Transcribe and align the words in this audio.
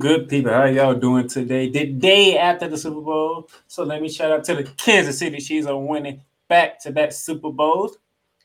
good 0.00 0.30
people. 0.30 0.50
How 0.50 0.64
y'all 0.64 0.94
doing 0.94 1.28
today? 1.28 1.68
The 1.68 1.84
day 1.84 2.38
after 2.38 2.66
the 2.66 2.78
Super 2.78 3.02
Bowl. 3.02 3.50
So 3.68 3.84
let 3.84 4.00
me 4.00 4.08
shout 4.08 4.32
out 4.32 4.42
to 4.44 4.54
the 4.54 4.64
Kansas 4.64 5.18
City 5.18 5.38
Chiefs 5.38 5.66
on 5.66 5.86
winning 5.86 6.22
back-to-back 6.48 7.12
Super 7.12 7.52
Bowls. 7.52 7.98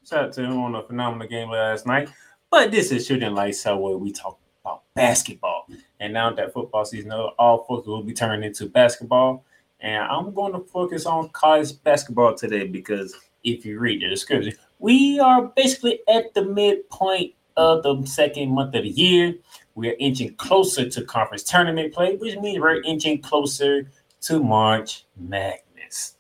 Shout 0.08 0.26
out 0.26 0.34
to 0.34 0.42
them 0.42 0.60
on 0.60 0.76
a 0.76 0.84
phenomenal 0.84 1.28
game 1.28 1.50
last 1.50 1.88
night. 1.88 2.10
But 2.52 2.72
this 2.72 2.92
is 2.92 3.08
Shooting 3.08 3.34
Lights 3.34 3.66
Out 3.66 3.82
where 3.82 3.98
we 3.98 4.12
talk 4.12 4.38
about 4.64 4.84
basketball. 4.96 5.68
And 6.02 6.12
now 6.12 6.30
that 6.34 6.52
football 6.52 6.84
season, 6.84 7.14
all 7.14 7.64
focus 7.64 7.88
will 7.88 8.04
be 8.04 8.14
turned 8.14 8.44
into 8.44 8.66
basketball. 8.68 9.46
And 9.80 10.04
I'm 10.04 10.34
going 10.34 10.52
to 10.52 10.60
focus 10.60 11.06
on 11.06 11.30
college 11.30 11.82
basketball 11.84 12.36
today 12.36 12.68
because 12.68 13.16
if 13.46 13.66
you 13.66 13.80
read 13.80 14.02
the 14.02 14.10
description, 14.10 14.54
we 14.80 15.22
are 15.22 15.44
basically 15.56 16.02
at 16.10 16.34
the 16.34 16.44
midpoint 16.44 17.34
of 17.58 17.84
the 17.84 18.06
second 18.06 18.54
month 18.54 18.76
of 18.76 18.84
the 18.84 18.90
year. 18.90 19.36
We're 19.76 19.96
inching 20.00 20.36
closer 20.36 20.90
to 20.90 21.04
conference 21.04 21.44
tournament 21.44 21.94
play, 21.94 22.16
which 22.16 22.38
means 22.38 22.60
we're 22.60 22.82
inching 22.82 23.22
closer 23.22 23.90
to 24.22 24.44
March 24.44 25.06
Madness. 25.18 26.16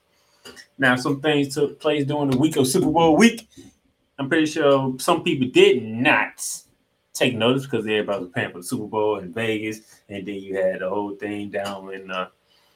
Now, 0.78 0.96
some 0.96 1.22
things 1.22 1.54
took 1.56 1.80
place 1.80 2.06
during 2.06 2.32
the 2.32 2.38
week 2.38 2.58
of 2.58 2.68
Super 2.68 2.92
Bowl 2.92 3.16
week. 3.16 3.48
I'm 4.20 4.30
pretty 4.30 4.46
sure 4.46 4.96
some 5.00 5.24
people 5.24 5.48
did 5.48 5.84
not 5.84 6.46
take 7.14 7.36
notice 7.36 7.64
because 7.66 7.86
everybody 7.86 8.24
was 8.24 8.32
paying 8.34 8.52
for 8.52 8.60
the 8.60 8.64
Super 8.64 8.88
Bowl 8.88 9.20
in 9.20 9.34
Vegas, 9.34 9.82
and 10.10 10.26
then 10.26 10.36
you 10.36 10.56
had 10.58 10.82
the 10.82 10.90
whole 10.90 11.16
thing 11.16 11.50
down 11.50 11.94
in 11.94 12.12
uh, 12.12 12.28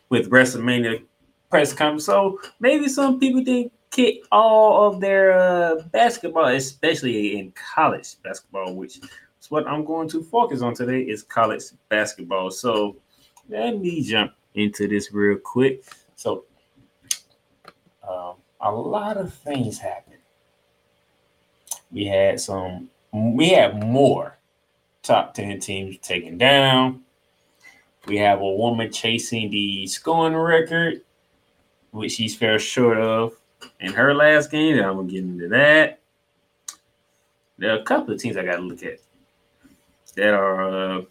with 0.09 0.29
WrestleMania 0.29 1.03
press 1.49 1.73
conference. 1.73 2.05
So 2.05 2.39
maybe 2.59 2.87
some 2.87 3.19
people 3.19 3.43
didn't 3.43 3.73
get 3.91 4.17
all 4.31 4.87
of 4.87 5.01
their 5.01 5.37
uh, 5.37 5.75
basketball, 5.91 6.47
especially 6.47 7.37
in 7.37 7.53
college 7.75 8.15
basketball, 8.23 8.75
which 8.75 8.97
is 8.97 9.51
what 9.51 9.67
I'm 9.67 9.83
going 9.83 10.07
to 10.09 10.23
focus 10.23 10.61
on 10.61 10.75
today 10.75 11.01
is 11.01 11.23
college 11.23 11.63
basketball. 11.89 12.51
So 12.51 12.97
let 13.47 13.77
me 13.77 14.03
jump 14.03 14.33
into 14.53 14.87
this 14.87 15.11
real 15.11 15.37
quick. 15.37 15.83
So 16.15 16.45
um, 18.07 18.35
a 18.61 18.71
lot 18.71 19.17
of 19.17 19.33
things 19.33 19.79
happened. 19.79 20.17
We 21.91 22.05
had 22.05 22.39
some, 22.39 22.89
we 23.11 23.49
had 23.49 23.83
more 23.83 24.37
top 25.01 25.33
10 25.33 25.59
teams 25.59 25.97
taken 25.99 26.37
down. 26.37 27.01
We 28.05 28.17
have 28.17 28.39
a 28.39 28.49
woman 28.49 28.91
chasing 28.91 29.49
the 29.49 29.87
scoring 29.87 30.35
record, 30.35 31.01
which 31.91 32.13
she's 32.13 32.35
fair 32.35 32.59
short 32.59 32.99
of 32.99 33.38
in 33.79 33.93
her 33.93 34.13
last 34.13 34.51
game. 34.51 34.77
I'm 34.79 34.95
gonna 34.95 35.07
get 35.07 35.23
into 35.23 35.47
that. 35.49 35.99
There 37.57 37.71
are 37.71 37.79
a 37.79 37.83
couple 37.83 38.13
of 38.13 38.21
teams 38.21 38.37
I 38.37 38.45
got 38.45 38.55
to 38.55 38.61
look 38.61 38.83
at 38.83 38.99
that 40.15 40.33
are 40.33 40.97
uh, 40.97 41.01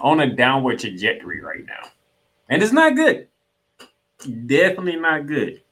on 0.00 0.20
a 0.20 0.34
downward 0.34 0.78
trajectory 0.78 1.40
right 1.40 1.64
now. 1.66 1.90
And 2.48 2.62
it's 2.62 2.72
not 2.72 2.94
good. 2.94 3.26
Definitely 4.46 4.96
not 4.96 5.26
good. 5.26 5.62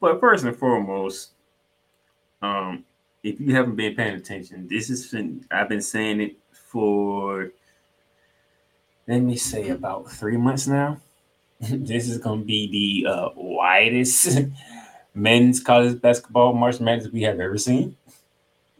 But 0.00 0.20
first 0.20 0.44
and 0.44 0.56
foremost, 0.56 1.30
um, 2.40 2.84
if 3.22 3.40
you 3.40 3.54
haven't 3.54 3.76
been 3.76 3.94
paying 3.94 4.14
attention, 4.14 4.68
this 4.68 4.90
is 4.90 5.08
been, 5.08 5.44
I've 5.50 5.68
been 5.68 5.82
saying 5.82 6.20
it 6.20 6.36
for 6.52 7.50
let 9.08 9.20
me 9.20 9.36
say 9.36 9.70
about 9.70 10.10
three 10.10 10.36
months 10.36 10.66
now. 10.66 10.98
this 11.70 12.08
is 12.08 12.18
gonna 12.18 12.42
be 12.42 13.04
the 13.04 13.10
uh, 13.10 13.28
widest 13.36 14.40
men's 15.14 15.60
college 15.60 16.00
basketball 16.00 16.52
March 16.54 16.80
Madness 16.80 17.12
we 17.12 17.22
have 17.22 17.40
ever 17.40 17.58
seen 17.58 17.96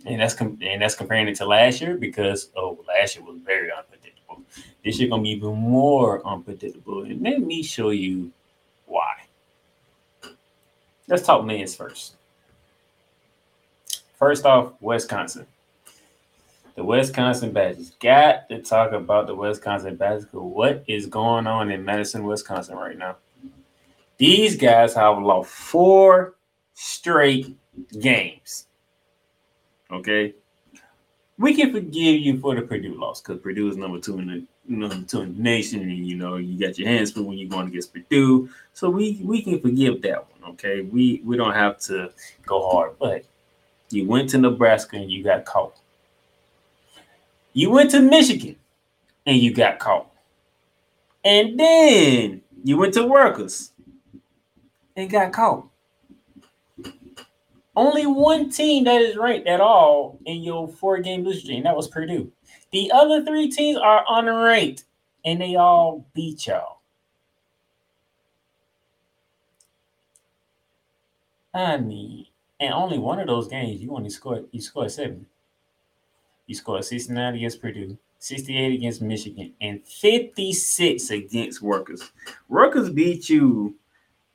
and 0.07 0.21
that's 0.21 0.35
com- 0.35 0.59
and 0.63 0.83
that's 0.83 0.95
comparing 0.95 1.29
it 1.29 1.37
to 1.37 1.47
last 1.47 1.81
year 1.81 1.97
because 1.97 2.51
oh 2.57 2.79
last 2.89 3.17
year 3.17 3.25
was 3.25 3.39
very 3.45 3.71
unpredictable. 3.71 4.43
This 4.85 4.99
year 4.99 5.09
gonna 5.09 5.23
be 5.23 5.31
even 5.31 5.55
more 5.55 6.27
unpredictable, 6.27 7.05
and 7.05 7.23
let 7.23 7.41
me 7.41 7.63
show 7.63 7.91
you 7.91 8.33
why. 8.87 9.15
Let's 11.07 11.23
talk 11.23 11.45
men's 11.45 11.75
first. 11.77 12.15
First 14.19 14.47
off, 14.47 14.73
Wisconsin. 14.81 15.47
The 16.75 16.85
Wisconsin 16.85 17.53
Badgers. 17.53 17.91
Got 18.01 18.49
to 18.49 18.63
talk 18.63 18.93
about 18.93 19.27
the 19.27 19.35
Wisconsin 19.35 19.97
Badgers. 19.97 20.27
What 20.33 20.85
is 20.87 21.07
going 21.07 21.47
on 21.47 21.71
in 21.71 21.85
Madison, 21.85 22.25
Wisconsin 22.25 22.77
right 22.77 22.97
now? 22.97 23.17
These 24.17 24.57
guys 24.57 24.95
have 24.95 25.19
lost 25.19 25.51
four 25.51 26.35
straight 26.75 27.57
games. 28.01 28.67
Okay. 29.91 30.35
We 31.39 31.55
can 31.55 31.73
forgive 31.73 32.21
you 32.21 32.39
for 32.39 32.55
the 32.55 32.63
Purdue 32.63 32.99
loss 32.99 33.21
because 33.21 33.43
Purdue 33.43 33.69
is 33.69 33.77
number 33.77 33.99
two 33.99 34.19
in 34.19 34.27
the 34.29 34.47
number 34.69 35.07
two 35.07 35.23
in 35.23 35.37
the 35.37 35.43
nation, 35.43 35.81
and 35.81 36.07
you 36.07 36.17
know 36.17 36.37
you 36.37 36.59
got 36.59 36.79
your 36.79 36.89
hands 36.89 37.11
full 37.11 37.25
when 37.25 37.39
you're 37.39 37.49
going 37.49 37.69
against 37.69 37.93
Purdue. 37.93 38.49
So 38.75 38.89
we 38.89 39.21
we 39.23 39.43
can 39.43 39.61
forgive 39.61 40.03
that 40.03 40.25
one. 40.31 40.53
Okay, 40.53 40.83
we 40.83 41.21
we 41.25 41.37
don't 41.37 41.55
have 41.55 41.79
to 41.81 42.13
go 42.47 42.71
hard, 42.71 42.99
but 42.99 43.25
you 43.91 44.07
went 44.07 44.31
to 44.31 44.39
Nebraska 44.39 44.97
and 44.97 45.11
you 45.11 45.25
got 45.25 45.45
caught. 45.45 45.79
You 47.53 47.71
went 47.71 47.91
to 47.91 48.01
Michigan 48.01 48.57
and 49.27 49.37
you 49.37 49.53
got 49.53 49.79
caught. 49.79 50.11
And 51.25 51.59
then 51.59 52.43
you 52.65 52.77
went 52.77 52.95
to 52.95 53.07
Rutgers 53.07 53.73
and 54.97 55.11
got 55.11 55.33
caught. 55.33 55.69
Only 57.75 58.07
one 58.07 58.51
team 58.51 58.85
that 58.85 59.01
is 59.01 59.17
ranked 59.17 59.47
at 59.47 59.61
all 59.61 60.19
in 60.27 60.43
your 60.43 60.69
four 60.69 60.99
game 60.99 61.25
losing 61.25 61.41
streak, 61.41 61.57
and 61.59 61.67
that 61.67 61.77
was 61.77 61.89
Purdue. 61.89 62.31
The 62.71 62.91
other 62.93 63.25
three 63.25 63.51
teams 63.51 63.79
are 63.79 64.05
unranked, 64.05 64.85
and 65.25 65.41
they 65.41 65.57
all 65.57 66.07
beat 66.13 66.47
y'all. 66.47 66.81
I 71.55 71.79
mean, 71.79 72.27
and 72.61 72.73
only 72.75 72.99
one 72.99 73.21
of 73.21 73.27
those 73.27 73.49
games 73.49 73.81
you 73.81 73.95
only 73.95 74.11
scored 74.11 74.47
you 74.53 74.61
scored 74.61 74.91
seven. 74.91 75.27
You 76.47 76.55
scored 76.55 76.85
69 76.85 77.35
against 77.35 77.61
Purdue, 77.61 77.97
68 78.19 78.75
against 78.75 79.03
Michigan, 79.03 79.55
and 79.61 79.85
56 79.87 81.11
against 81.11 81.63
Rutgers. 81.63 82.13
Rutgers 82.49 82.91
beat 82.91 83.29
you 83.29 83.77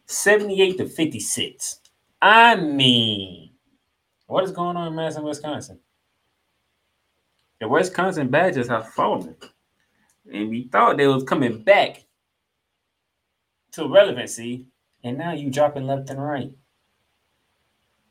78 0.05 0.77
to 0.77 0.87
56. 0.87 1.79
I 2.21 2.55
mean, 2.55 3.51
what 4.25 4.43
is 4.43 4.51
going 4.51 4.77
on 4.77 4.87
in 4.87 4.95
Madison, 4.95 5.23
Wisconsin? 5.23 5.79
The 7.59 7.67
Wisconsin 7.67 8.29
Badgers 8.29 8.67
have 8.67 8.89
fallen. 8.89 9.35
And 10.31 10.49
we 10.49 10.67
thought 10.67 10.97
they 10.97 11.07
was 11.07 11.23
coming 11.23 11.63
back 11.63 12.03
to 13.71 13.87
relevancy, 13.87 14.65
and 15.03 15.17
now 15.17 15.33
you 15.33 15.49
dropping 15.49 15.87
left 15.87 16.09
and 16.09 16.21
right. 16.21 16.51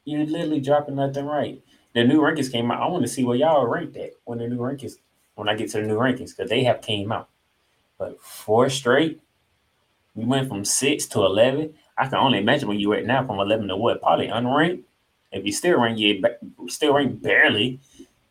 You're 0.04 0.24
literally 0.24 0.60
dropping 0.60 0.96
left 0.96 1.16
and 1.16 1.28
right. 1.28 1.62
The 1.96 2.04
new 2.04 2.20
rankings 2.20 2.52
came 2.52 2.70
out. 2.70 2.82
I 2.82 2.88
want 2.88 3.04
to 3.04 3.08
see 3.08 3.24
where 3.24 3.38
y'all 3.38 3.66
ranked 3.66 3.96
at 3.96 4.10
when 4.24 4.36
the 4.36 4.46
new 4.46 4.58
rankings, 4.58 4.96
when 5.34 5.48
I 5.48 5.54
get 5.54 5.70
to 5.70 5.80
the 5.80 5.86
new 5.86 5.96
rankings, 5.96 6.36
because 6.36 6.50
they 6.50 6.62
have 6.64 6.82
came 6.82 7.10
out. 7.10 7.30
But 7.96 8.20
four 8.20 8.68
straight, 8.68 9.18
we 10.14 10.26
went 10.26 10.46
from 10.46 10.62
six 10.62 11.06
to 11.06 11.20
eleven. 11.20 11.72
I 11.96 12.04
can 12.04 12.18
only 12.18 12.36
imagine 12.36 12.68
where 12.68 12.76
you 12.76 12.92
at 12.92 13.06
now 13.06 13.26
from 13.26 13.40
11 13.40 13.68
to 13.68 13.76
what? 13.78 14.02
Probably 14.02 14.28
unranked. 14.28 14.82
If 15.32 15.46
you 15.46 15.52
still 15.52 15.80
rank, 15.80 15.98
you 15.98 16.22
still 16.68 16.92
rank 16.92 17.22
barely. 17.22 17.80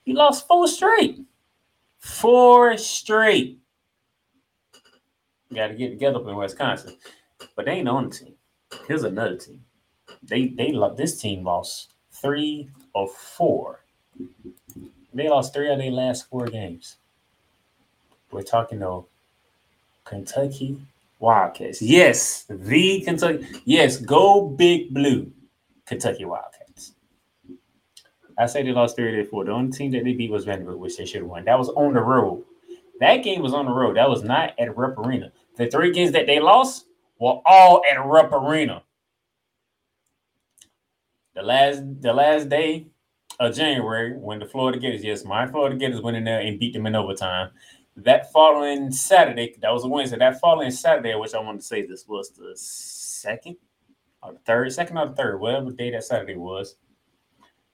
You 0.03 0.13
lost 0.13 0.47
four 0.47 0.67
straight. 0.67 1.21
Four 1.97 2.77
straight. 2.77 3.57
Got 5.51 5.69
to 5.69 5.73
get 5.73 5.89
together 5.89 6.17
up 6.17 6.27
in 6.27 6.35
Wisconsin. 6.35 6.97
But 7.55 7.65
they 7.65 7.71
ain't 7.71 7.89
on 7.89 8.09
the 8.09 8.15
team. 8.15 8.35
Here's 8.87 9.03
another 9.03 9.37
team. 9.37 9.65
They 10.21 10.49
they 10.49 10.71
love 10.71 10.97
this 10.97 11.19
team 11.19 11.43
lost 11.43 11.93
three 12.11 12.69
or 12.95 13.07
four. 13.07 13.81
They 15.13 15.29
lost 15.29 15.53
three 15.53 15.71
of 15.71 15.77
their 15.77 15.91
last 15.91 16.27
four 16.29 16.47
games. 16.47 16.95
We're 18.31 18.41
talking 18.41 18.79
though 18.79 19.07
Kentucky 20.05 20.81
Wildcats. 21.19 21.81
Yes, 21.81 22.43
the 22.43 23.01
Kentucky. 23.01 23.45
Yes, 23.65 23.97
go 23.97 24.47
big 24.47 24.93
blue. 24.93 25.31
Kentucky 25.85 26.25
Wildcats. 26.25 26.93
I 28.37 28.47
say 28.47 28.63
they 28.63 28.71
lost 28.71 28.97
3 28.97 29.11
to 29.15 29.25
4. 29.25 29.45
The 29.45 29.51
only 29.51 29.71
team 29.71 29.91
that 29.91 30.03
they 30.03 30.13
beat 30.13 30.31
was 30.31 30.43
Vanderbilt, 30.43 30.79
which 30.79 30.97
they 30.97 31.05
should 31.05 31.21
have 31.21 31.29
won. 31.29 31.45
That 31.45 31.57
was 31.57 31.69
on 31.69 31.93
the 31.93 32.01
road. 32.01 32.43
That 32.99 33.23
game 33.23 33.41
was 33.41 33.53
on 33.53 33.65
the 33.65 33.71
road. 33.71 33.95
That 33.95 34.09
was 34.09 34.23
not 34.23 34.53
at 34.59 34.75
Rupp 34.75 34.97
Arena. 34.97 35.31
The 35.55 35.67
three 35.67 35.91
games 35.91 36.11
that 36.11 36.27
they 36.27 36.39
lost 36.39 36.85
were 37.19 37.39
all 37.45 37.81
at 37.89 38.03
Rupp 38.05 38.33
Arena. 38.33 38.83
The 41.35 41.41
last 41.41 41.83
the 42.01 42.13
last 42.13 42.49
day 42.49 42.87
of 43.39 43.55
January, 43.55 44.17
when 44.17 44.39
the 44.39 44.45
Florida 44.45 44.79
Gators, 44.79 45.03
yes, 45.03 45.25
my 45.25 45.45
Florida 45.45 45.75
Gators 45.75 46.01
went 46.01 46.15
in 46.17 46.23
there 46.23 46.39
and 46.39 46.59
beat 46.59 46.73
them 46.73 46.87
in 46.87 46.95
overtime. 46.95 47.51
That 47.97 48.31
following 48.31 48.91
Saturday, 48.91 49.55
that 49.61 49.71
was 49.71 49.83
a 49.83 49.87
Wednesday. 49.87 50.17
That 50.17 50.39
following 50.39 50.71
Saturday, 50.71 51.13
which 51.15 51.33
I 51.33 51.39
want 51.39 51.59
to 51.59 51.65
say 51.65 51.85
this 51.85 52.07
was 52.07 52.31
the 52.31 52.53
second 52.55 53.57
or 54.23 54.33
the 54.33 54.39
third, 54.39 54.71
second 54.73 54.97
or 54.97 55.07
the 55.07 55.15
third, 55.15 55.39
whatever 55.39 55.71
day 55.71 55.91
that 55.91 56.03
Saturday 56.03 56.35
was. 56.35 56.75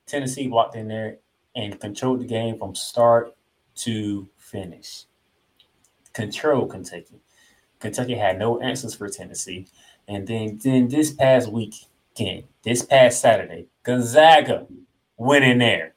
Tennessee 0.05 0.47
walked 0.47 0.75
in 0.75 0.87
there 0.87 1.17
and 1.55 1.79
controlled 1.79 2.19
the 2.19 2.25
game 2.25 2.57
from 2.57 2.75
start 2.75 3.35
to 3.75 4.27
finish. 4.37 5.05
Control 6.13 6.67
Kentucky. 6.67 7.21
Kentucky 7.79 8.15
had 8.15 8.37
no 8.37 8.59
answers 8.59 8.95
for 8.95 9.09
Tennessee. 9.09 9.67
And 10.07 10.27
then, 10.27 10.59
then 10.61 10.87
this 10.87 11.11
past 11.11 11.51
weekend, 12.11 12.43
this 12.63 12.83
past 12.83 13.21
Saturday, 13.21 13.67
Gonzaga 13.83 14.67
went 15.17 15.45
in 15.45 15.59
there 15.59 15.95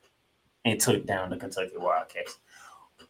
and 0.64 0.80
took 0.80 1.06
down 1.06 1.30
the 1.30 1.36
Kentucky 1.36 1.76
Wildcats. 1.76 2.38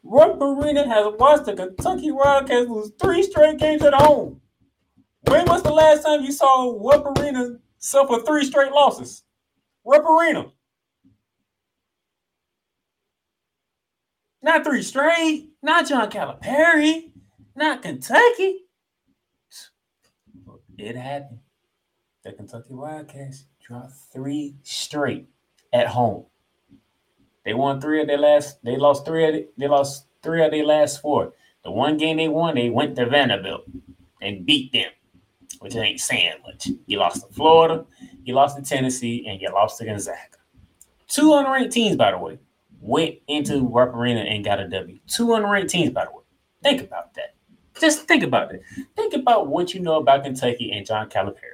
Rupp 0.03 0.41
Arena 0.41 0.87
has 0.87 1.15
watched 1.19 1.47
the 1.47 1.55
Kentucky 1.55 2.11
Wildcats 2.11 2.69
lose 2.69 2.93
three 3.01 3.23
straight 3.23 3.59
games 3.59 3.83
at 3.83 3.95
home. 3.95 4.41
When 5.23 5.47
was 5.47 5.63
the 5.63 5.73
last 5.73 6.05
time 6.05 6.23
you 6.23 6.33
saw 6.33 6.77
Rupp 6.79 7.19
Arena 7.19 7.57
suffer 7.79 8.21
three 8.21 8.45
straight 8.45 8.73
losses? 8.73 9.23
Rupp 9.85 10.05
Arena. 10.05 10.47
Not 14.43 14.65
three 14.65 14.83
straight. 14.83 15.49
Not 15.63 15.89
John 15.89 16.11
Calipari. 16.11 17.13
Not 17.57 17.81
Kentucky. 17.81 18.61
It 20.77 20.97
happened. 20.97 21.39
The 22.25 22.33
Kentucky 22.33 22.75
Wildcats 22.75 23.45
dropped 23.65 23.93
three 24.13 24.57
straight 24.63 25.29
at 25.73 25.89
home. 25.89 26.25
They 27.45 27.55
won 27.55 27.81
three 27.81 28.01
of 28.01 28.07
their 28.07 28.19
last. 28.19 28.63
They 28.65 28.77
lost 28.77 29.05
three. 29.05 29.27
Of 29.27 29.35
the, 29.35 29.49
they 29.59 29.69
lost 29.69 30.07
three 30.23 30.45
of 30.45 30.51
their 30.51 30.65
last 30.65 31.03
four. 31.03 31.33
The 31.63 31.71
one 31.71 31.97
game 31.97 32.17
they 32.17 32.29
won, 32.29 32.55
they 32.55 32.71
went 32.71 32.97
to 32.97 33.07
Vanderbilt 33.07 33.65
and 34.21 34.45
beat 34.47 34.73
them, 34.73 34.91
which 35.61 35.77
ain't 35.77 36.01
saying 36.01 36.35
much. 36.47 36.69
You 36.87 36.99
lost 36.99 37.27
to 37.27 37.33
Florida, 37.35 37.85
you 38.25 38.35
lost 38.35 38.57
to 38.57 38.63
Tennessee, 38.63 39.27
and 39.27 39.41
you 39.41 39.49
lost 39.51 39.79
to 39.79 39.85
Gonzaga. 39.85 40.19
Two 41.09 41.31
unranked 41.31 41.73
teams, 41.73 41.97
by 41.97 42.11
the 42.11 42.19
way 42.19 42.39
went 42.85 43.15
into 43.29 43.67
Rupp 43.67 43.95
Arena 43.95 44.21
and 44.21 44.45
got 44.45 44.61
a 44.61 44.69
W. 44.69 44.99
Two 45.07 45.29
unranked 45.29 45.69
teams, 45.69 45.91
by 45.91 46.05
the 46.05 46.11
way. 46.11 46.23
Think 46.63 46.83
about 46.83 47.15
that. 47.15 47.35
Just 47.81 48.07
think 48.07 48.23
about 48.23 48.55
it. 48.55 48.63
Think 48.95 49.15
about 49.15 49.49
what 49.49 49.75
you 49.75 49.81
know 49.81 49.97
about 49.97 50.23
Kentucky 50.23 50.71
and 50.71 50.87
John 50.87 51.09
Calipari. 51.09 51.54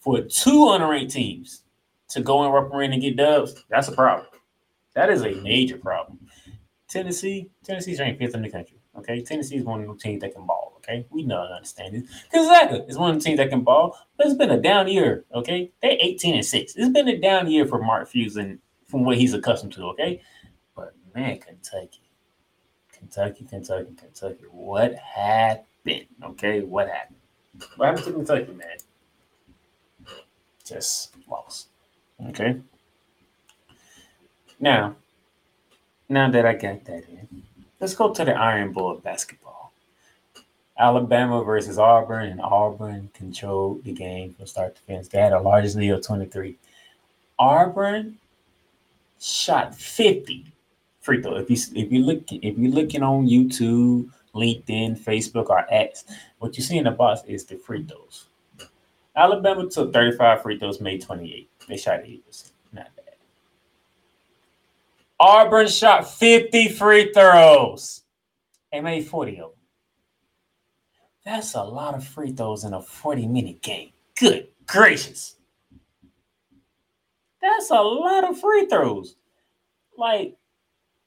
For 0.00 0.22
two 0.22 0.50
unranked 0.50 1.12
teams 1.12 1.62
to 2.08 2.20
go 2.20 2.42
and 2.42 2.72
Arena 2.74 2.94
and 2.94 3.02
get 3.02 3.16
dubs, 3.16 3.64
that's 3.68 3.88
a 3.88 3.92
problem. 3.92 4.26
That 4.94 5.10
is 5.10 5.22
a 5.22 5.34
major 5.36 5.76
problem. 5.76 6.18
Tennessee, 6.88 7.50
Tennessee's 7.62 8.00
ranked 8.00 8.18
fifth 8.18 8.34
in 8.34 8.42
the 8.42 8.50
country. 8.50 8.78
Okay, 8.96 9.22
Tennessee 9.22 9.56
is 9.56 9.64
one 9.64 9.80
of 9.82 9.86
the 9.86 9.94
teams 9.94 10.20
that 10.22 10.34
can 10.34 10.46
ball. 10.46 10.74
Okay, 10.78 11.06
we 11.10 11.22
know 11.22 11.42
and 11.42 11.54
understand 11.54 11.94
it. 11.94 12.04
Gonzaga 12.32 12.84
is 12.86 12.98
one 12.98 13.10
of 13.10 13.16
the 13.16 13.22
teams 13.22 13.36
that 13.36 13.50
can 13.50 13.60
ball, 13.60 13.96
but 14.16 14.26
it's 14.26 14.36
been 14.36 14.50
a 14.50 14.60
down 14.60 14.88
year. 14.88 15.24
Okay, 15.32 15.70
they're 15.80 15.96
18 16.00 16.34
and 16.34 16.44
six. 16.44 16.74
It's 16.74 16.88
been 16.88 17.08
a 17.08 17.18
down 17.18 17.48
year 17.48 17.66
for 17.66 17.80
Mark 17.80 18.10
Fuson 18.10 18.58
from 18.86 19.04
what 19.04 19.16
he's 19.16 19.34
accustomed 19.34 19.72
to. 19.74 19.84
Okay, 19.90 20.20
but 20.74 20.94
man, 21.14 21.38
Kentucky, 21.38 22.10
Kentucky, 22.92 23.44
Kentucky, 23.44 23.94
Kentucky. 23.96 24.44
What 24.50 24.94
happened? 24.94 26.06
Okay, 26.24 26.62
what 26.62 26.88
happened? 26.88 27.18
What 27.76 27.86
happened 27.86 28.06
to 28.06 28.12
Kentucky, 28.12 28.52
man? 28.52 28.78
Just 30.70 31.16
lost. 31.28 31.66
Okay. 32.28 32.60
Now, 34.60 34.94
now 36.08 36.30
that 36.30 36.46
I 36.46 36.52
got 36.52 36.84
that 36.84 37.08
in, 37.08 37.42
let's 37.80 37.94
go 37.94 38.14
to 38.14 38.24
the 38.24 38.34
Iron 38.34 38.72
Bowl 38.72 38.92
of 38.92 39.02
basketball. 39.02 39.72
Alabama 40.78 41.42
versus 41.42 41.76
Auburn, 41.76 42.28
and 42.28 42.40
Auburn 42.40 43.10
controlled 43.14 43.82
the 43.82 43.92
game 43.92 44.32
from 44.32 44.46
start 44.46 44.76
to 44.76 44.82
finish. 44.82 45.08
They 45.08 45.18
had 45.18 45.32
a 45.32 45.40
largest 45.40 45.76
lead 45.76 45.90
of 45.90 46.06
23. 46.06 46.56
Auburn 47.36 48.16
shot 49.20 49.74
50 49.74 50.46
free 51.00 51.20
throw. 51.20 51.36
If 51.36 51.50
you 51.50 51.56
if 51.74 51.90
you 51.90 52.04
look 52.04 52.30
if 52.30 52.56
you're 52.56 52.72
looking 52.72 53.02
on 53.02 53.26
YouTube, 53.26 54.08
LinkedIn, 54.36 55.00
Facebook, 55.00 55.50
or 55.50 55.66
X, 55.68 56.04
what 56.38 56.56
you 56.56 56.62
see 56.62 56.78
in 56.78 56.84
the 56.84 56.92
box 56.92 57.22
is 57.26 57.44
the 57.44 57.56
free 57.56 57.82
throws. 57.82 58.26
Alabama 59.20 59.68
took 59.68 59.92
35 59.92 60.42
free 60.42 60.58
throws, 60.58 60.80
made 60.80 61.02
28. 61.02 61.50
They 61.68 61.76
shot 61.76 62.00
80%. 62.00 62.52
Not 62.72 62.88
bad. 62.96 63.14
Auburn 65.18 65.68
shot 65.68 66.10
50 66.10 66.68
free 66.70 67.12
throws 67.12 68.02
and 68.72 68.84
made 68.84 69.06
40 69.06 69.32
of 69.32 69.36
them. 69.36 69.50
That's 71.24 71.54
a 71.54 71.62
lot 71.62 71.94
of 71.94 72.06
free 72.06 72.32
throws 72.32 72.64
in 72.64 72.72
a 72.72 72.80
40 72.80 73.26
minute 73.26 73.60
game. 73.62 73.90
Good 74.18 74.48
gracious. 74.70 75.36
That's 77.42 77.70
a 77.70 77.80
lot 77.80 78.28
of 78.28 78.38
free 78.38 78.66
throws. 78.66 79.16
Like, 79.96 80.36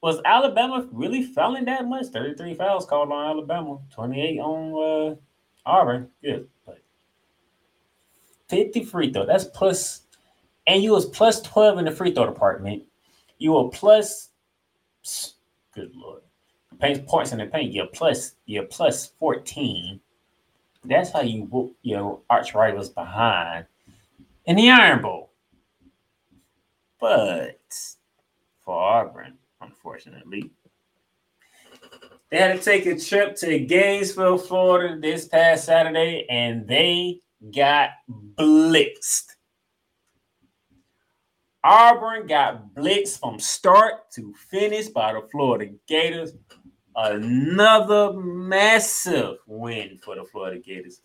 was 0.02 0.20
Alabama 0.24 0.86
really 0.92 1.22
fouling 1.22 1.64
that 1.64 1.86
much? 1.86 2.06
33 2.06 2.54
fouls 2.54 2.84
called 2.84 3.10
on 3.10 3.24
Alabama, 3.24 3.78
28 3.92 4.38
on 4.38 5.12
uh, 5.12 5.14
Auburn. 5.64 6.10
Good. 6.22 6.48
But 8.54 8.66
50 8.66 8.84
free 8.84 9.12
throw. 9.12 9.26
That's 9.26 9.44
plus, 9.44 10.02
and 10.66 10.82
you 10.82 10.92
was 10.92 11.06
plus 11.06 11.42
12 11.42 11.78
in 11.78 11.84
the 11.84 11.90
free 11.90 12.14
throw 12.14 12.26
department. 12.26 12.84
You 13.38 13.52
were 13.52 13.68
plus, 13.68 14.30
good 15.74 15.94
lord. 15.94 16.22
Paint 16.80 17.06
points 17.06 17.32
in 17.32 17.38
the 17.38 17.46
paint, 17.46 17.72
you're 17.72 17.86
plus, 17.86 18.34
you're 18.46 18.64
plus 18.64 19.12
14. 19.18 20.00
That's 20.84 21.10
how 21.10 21.22
you 21.22 21.44
whoop 21.44 21.76
your 21.82 22.20
arch 22.30 22.54
rivals 22.54 22.90
behind 22.90 23.66
in 24.44 24.56
the 24.56 24.70
Iron 24.70 25.02
Bowl. 25.02 25.32
But 27.00 27.60
for 28.60 28.74
Auburn, 28.74 29.34
unfortunately. 29.60 30.50
They 32.30 32.38
had 32.38 32.58
to 32.58 32.62
take 32.62 32.86
a 32.86 32.98
trip 32.98 33.36
to 33.36 33.58
Gainesville, 33.60 34.38
Florida 34.38 34.98
this 35.00 35.28
past 35.28 35.64
Saturday, 35.64 36.26
and 36.28 36.66
they 36.66 37.20
got 37.52 37.90
blitzed. 38.08 39.34
Auburn 41.62 42.26
got 42.26 42.74
blitzed 42.74 43.20
from 43.20 43.40
start 43.40 44.10
to 44.12 44.34
finish 44.50 44.88
by 44.88 45.14
the 45.14 45.22
Florida 45.30 45.72
Gators. 45.88 46.34
Another 46.94 48.12
massive 48.12 49.38
win 49.46 49.98
for 50.02 50.14
the 50.14 50.24
Florida 50.24 50.60
Gators. 50.60 51.00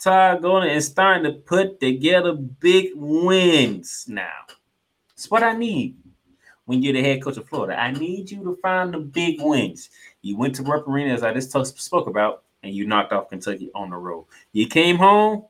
Todd 0.00 0.42
Golden 0.42 0.70
is 0.70 0.86
starting 0.86 1.24
to 1.24 1.38
put 1.38 1.78
together 1.78 2.32
big 2.32 2.90
wins 2.94 4.06
now. 4.08 4.46
It's 5.14 5.30
what 5.30 5.42
I 5.42 5.52
need 5.52 5.96
when 6.64 6.82
you're 6.82 6.94
the 6.94 7.02
head 7.02 7.22
coach 7.22 7.36
of 7.36 7.48
Florida. 7.48 7.78
I 7.78 7.92
need 7.92 8.30
you 8.30 8.42
to 8.44 8.58
find 8.62 8.92
the 8.92 8.98
big 8.98 9.40
wins. 9.40 9.90
You 10.22 10.36
went 10.36 10.54
to 10.56 10.62
Rupp 10.62 10.88
Arena, 10.88 11.14
as 11.14 11.22
I 11.22 11.32
just 11.32 11.52
spoke 11.78 12.06
about, 12.06 12.42
and 12.62 12.74
you 12.74 12.86
knocked 12.86 13.12
off 13.12 13.28
Kentucky 13.28 13.70
on 13.74 13.90
the 13.90 13.96
road. 13.96 14.26
You 14.52 14.66
came 14.66 14.96
home 14.96 15.44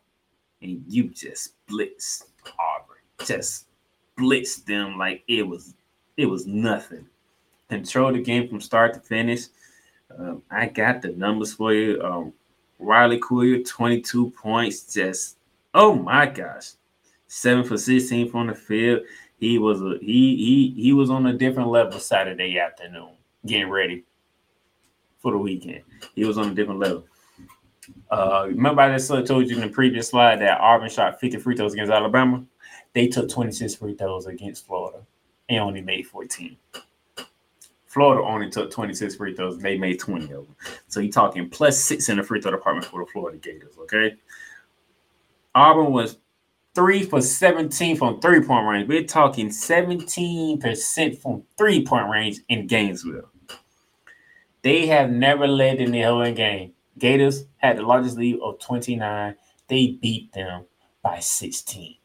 and 0.63 0.85
you 0.87 1.05
just 1.09 1.55
blitzed 1.69 2.25
Auburn, 2.59 2.99
just 3.25 3.67
blitzed 4.19 4.65
them 4.65 4.99
like 4.99 5.23
it 5.29 5.43
was 5.43 5.75
it 6.17 6.27
was 6.27 6.47
nothing. 6.47 7.07
Control 7.69 8.13
the 8.13 8.21
game 8.21 8.49
from 8.49 8.61
start 8.61 8.95
to 8.95 9.01
finish. 9.01 9.47
Um, 10.19 10.43
I 10.51 10.67
got 10.67 11.03
the 11.03 11.09
numbers 11.09 11.55
for 11.55 11.73
you. 11.73 12.03
Um, 12.03 12.33
Riley 12.79 13.19
Collier, 13.19 13.63
22 13.63 14.31
points. 14.31 14.93
Just 14.93 15.37
oh 15.75 15.95
my 15.95 16.27
gosh, 16.27 16.73
seven 17.27 17.65
for 17.65 17.79
16 17.79 18.31
from 18.31 18.49
the 18.49 18.55
field 18.55 19.03
he 19.41 19.59
was 19.59 19.81
a 19.81 19.99
he 20.01 20.37
he 20.37 20.83
he 20.83 20.93
was 20.93 21.11
on 21.11 21.27
a 21.27 21.33
different 21.33 21.71
level 21.71 21.99
Saturday 21.99 22.59
afternoon, 22.59 23.13
getting 23.47 23.71
ready 23.71 24.05
for 25.19 25.33
the 25.33 25.39
weekend. 25.39 25.83
He 26.15 26.25
was 26.25 26.37
on 26.39 26.51
a 26.51 26.55
different 26.55 26.79
level. 26.79 27.05
Uh, 28.11 28.47
remember 28.49 28.83
I 28.83 28.97
just 28.97 29.09
told 29.09 29.49
you 29.49 29.57
in 29.57 29.61
the 29.61 29.69
previous 29.69 30.09
slide 30.09 30.41
that 30.41 30.61
Auburn 30.61 30.91
shot 30.91 31.21
50 31.21 31.39
free 31.39 31.57
throws 31.57 31.75
against 31.75 31.93
Alabama. 31.93 32.45
They 32.93 33.07
took 33.07 33.29
26 33.29 33.77
free 33.77 33.95
throws 33.95 34.27
against 34.27 34.67
Florida 34.67 35.05
and 35.49 35.61
only 35.61 35.81
made 35.81 36.07
14. 36.07 36.57
Florida 37.87 38.23
only 38.23 38.49
took 38.51 38.71
26 38.71 39.17
free 39.17 39.35
throws. 39.35 39.59
They 39.59 39.77
made 39.77 39.99
20 39.99 40.25
of 40.27 40.47
them. 40.47 40.57
So 40.89 41.01
you're 41.01 41.11
talking 41.11 41.51
plus 41.51 41.83
six 41.83 42.09
in 42.09 42.19
the 42.19 42.23
free 42.23 42.41
throw 42.41 42.53
department 42.53 42.87
for 42.87 43.05
the 43.05 43.11
Florida 43.11 43.39
Gators. 43.39 43.77
Okay. 43.79 44.15
Auburn 45.55 45.93
was 45.93 46.19
three 46.75 47.03
for 47.03 47.21
17 47.21 47.97
from 47.97 48.21
three 48.21 48.43
point 48.43 48.67
range. 48.67 48.89
We're 48.89 49.05
talking 49.05 49.49
17% 49.49 51.21
from 51.21 51.43
three 51.59 51.85
point 51.85 52.09
range 52.09 52.39
in 52.49 52.67
Gainesville. 52.69 53.29
They 54.63 54.87
have 54.87 55.11
never 55.11 55.49
led 55.49 55.79
in 55.81 55.91
the 55.91 56.03
whole 56.03 56.31
game. 56.33 56.73
Gators 57.01 57.47
had 57.57 57.79
the 57.79 57.83
largest 57.83 58.17
lead 58.17 58.39
of 58.41 58.61
29. 58.61 59.35
They 59.69 59.99
beat 60.01 60.33
them 60.33 60.67
by 61.03 61.19
16. 61.19 61.97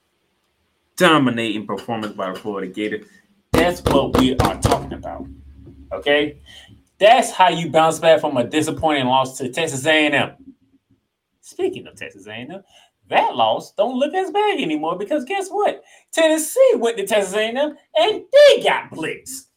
Dominating 0.98 1.68
performance 1.68 2.14
by 2.14 2.32
the 2.32 2.40
Florida 2.40 2.72
Gators. 2.72 3.06
That's 3.52 3.82
what 3.82 4.18
we 4.18 4.36
are 4.38 4.62
talking 4.62 4.94
about. 4.94 5.28
Okay, 5.92 6.40
that's 6.98 7.32
how 7.32 7.50
you 7.50 7.70
bounce 7.70 8.00
back 8.00 8.22
from 8.22 8.38
a 8.38 8.44
disappointing 8.44 9.06
loss 9.06 9.38
to 9.38 9.50
Texas 9.50 9.86
A&M. 9.86 10.32
Speaking 11.42 11.86
of 11.88 11.96
Texas 11.96 12.28
A&M, 12.28 12.64
that 13.10 13.36
loss 13.36 13.74
don't 13.74 14.00
look 14.00 14.14
as 14.14 14.32
bad 14.32 14.60
anymore 14.60 14.98
because 14.98 15.25
guess 15.25 15.50
what? 15.50 15.84
Tennessee 16.12 16.74
went 16.78 16.98
to 16.98 17.06
Texas 17.06 17.36
A&M 17.36 17.58
and 17.58 17.78
they 18.32 18.64
got 18.64 18.92
blitzed 18.92 19.48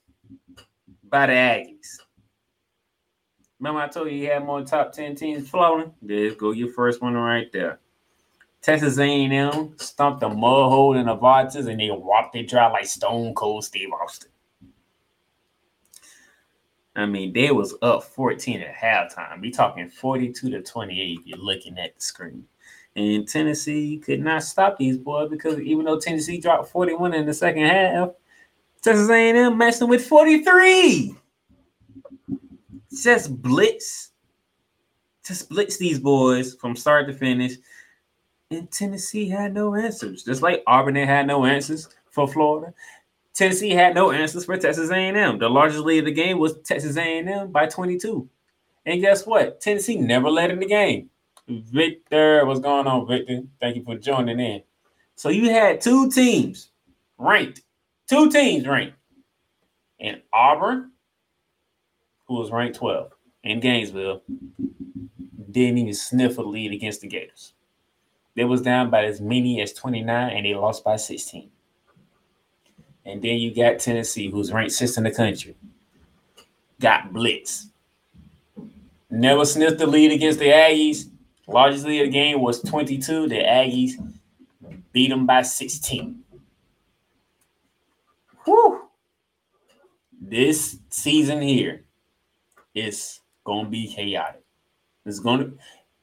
by 1.04 1.26
the 1.26 1.32
Aggies. 1.32 1.98
Remember 3.60 3.80
I 3.80 3.88
told 3.88 4.10
you 4.10 4.16
you 4.16 4.30
had 4.30 4.44
more 4.44 4.62
top 4.62 4.92
10 4.92 5.16
teams 5.16 5.48
floating? 5.48 5.92
There's 6.00 6.36
go 6.36 6.52
your 6.52 6.72
first 6.72 7.02
one 7.02 7.14
right 7.14 7.50
there. 7.52 7.80
Texas 8.60 8.98
A&M 8.98 9.74
stumped 9.78 10.20
the 10.20 10.28
mud 10.28 10.70
hole 10.70 10.96
in 10.96 11.06
the 11.06 11.16
Novartis 11.16 11.68
and 11.68 11.80
they 11.80 11.90
walked 11.90 12.36
it 12.36 12.48
dry 12.48 12.70
like 12.70 12.86
Stone 12.86 13.34
Cold 13.34 13.64
Steve 13.64 13.90
Austin. 13.92 14.30
I 16.96 17.06
mean, 17.06 17.32
they 17.32 17.52
was 17.52 17.76
up 17.80 18.02
14 18.02 18.60
at 18.60 18.74
halftime. 18.74 19.40
We 19.40 19.52
talking 19.52 19.88
42 19.88 20.50
to 20.50 20.62
28 20.62 21.18
if 21.20 21.26
you're 21.26 21.38
looking 21.38 21.78
at 21.78 21.94
the 21.94 22.00
screen. 22.00 22.44
And 22.96 23.28
Tennessee 23.28 23.98
could 23.98 24.20
not 24.20 24.42
stop 24.42 24.76
these 24.76 24.98
boys 24.98 25.30
because 25.30 25.60
even 25.60 25.84
though 25.84 26.00
Tennessee 26.00 26.40
dropped 26.40 26.70
41 26.70 27.14
in 27.14 27.26
the 27.26 27.34
second 27.34 27.66
half, 27.66 28.10
Texas 28.82 29.08
A&M 29.08 29.56
matched 29.56 29.78
them 29.78 29.88
with 29.88 30.06
43. 30.06 31.14
Just 32.90 33.40
blitz. 33.42 34.12
Just 35.26 35.48
blitz 35.48 35.76
these 35.76 35.98
boys 35.98 36.54
from 36.54 36.74
start 36.74 37.06
to 37.08 37.12
finish. 37.12 37.54
And 38.50 38.70
Tennessee 38.70 39.28
had 39.28 39.52
no 39.52 39.74
answers. 39.74 40.24
Just 40.24 40.42
like 40.42 40.62
Auburn 40.66 40.94
had 40.96 41.26
no 41.26 41.44
answers 41.44 41.88
for 42.10 42.26
Florida. 42.26 42.72
Tennessee 43.34 43.70
had 43.70 43.94
no 43.94 44.10
answers 44.10 44.46
for 44.46 44.56
Texas 44.56 44.90
A&M. 44.90 45.38
The 45.38 45.48
largest 45.48 45.84
lead 45.84 46.00
of 46.00 46.04
the 46.06 46.12
game 46.12 46.38
was 46.38 46.58
Texas 46.62 46.96
A&M 46.96 47.52
by 47.52 47.66
22. 47.66 48.28
And 48.86 49.00
guess 49.00 49.26
what? 49.26 49.60
Tennessee 49.60 49.96
never 49.96 50.30
led 50.30 50.50
in 50.50 50.58
the 50.58 50.66
game. 50.66 51.10
Victor, 51.46 52.44
what's 52.46 52.60
going 52.60 52.86
on, 52.86 53.06
Victor? 53.06 53.42
Thank 53.60 53.76
you 53.76 53.84
for 53.84 53.96
joining 53.96 54.40
in. 54.40 54.62
So 55.14 55.28
you 55.28 55.50
had 55.50 55.80
two 55.80 56.10
teams 56.10 56.70
ranked, 57.16 57.62
two 58.08 58.30
teams 58.30 58.66
ranked, 58.66 58.96
and 60.00 60.20
Auburn, 60.32 60.92
who 62.28 62.36
was 62.36 62.52
ranked 62.52 62.76
12, 62.76 63.10
in 63.42 63.58
Gainesville, 63.58 64.22
didn't 65.50 65.78
even 65.78 65.94
sniff 65.94 66.38
a 66.38 66.42
lead 66.42 66.72
against 66.72 67.00
the 67.00 67.08
Gators. 67.08 67.54
They 68.36 68.44
was 68.44 68.62
down 68.62 68.90
by 68.90 69.04
as 69.06 69.20
many 69.20 69.60
as 69.60 69.72
29, 69.72 70.36
and 70.36 70.46
they 70.46 70.54
lost 70.54 70.84
by 70.84 70.96
16. 70.96 71.50
And 73.04 73.22
then 73.22 73.38
you 73.38 73.52
got 73.54 73.80
Tennessee, 73.80 74.30
who's 74.30 74.52
ranked 74.52 74.72
sixth 74.72 74.98
in 74.98 75.04
the 75.04 75.10
country, 75.10 75.56
got 76.78 77.12
blitz. 77.12 77.68
Never 79.10 79.44
sniffed 79.44 79.78
the 79.78 79.86
lead 79.86 80.12
against 80.12 80.38
the 80.38 80.50
Aggies 80.50 81.08
Largest 81.48 81.86
lead 81.86 82.02
of 82.02 82.06
the 82.08 82.12
game 82.12 82.42
was 82.42 82.60
22. 82.60 83.28
The 83.28 83.36
Aggies 83.36 83.92
beat 84.92 85.08
them 85.08 85.24
by 85.24 85.40
16. 85.40 86.22
Whew. 88.44 88.82
This 90.20 90.78
season 90.90 91.40
here 91.40 91.84
going 93.44 93.66
to 93.66 93.70
be 93.70 93.92
chaotic. 93.92 94.42
It's 95.04 95.20
to, 95.20 95.52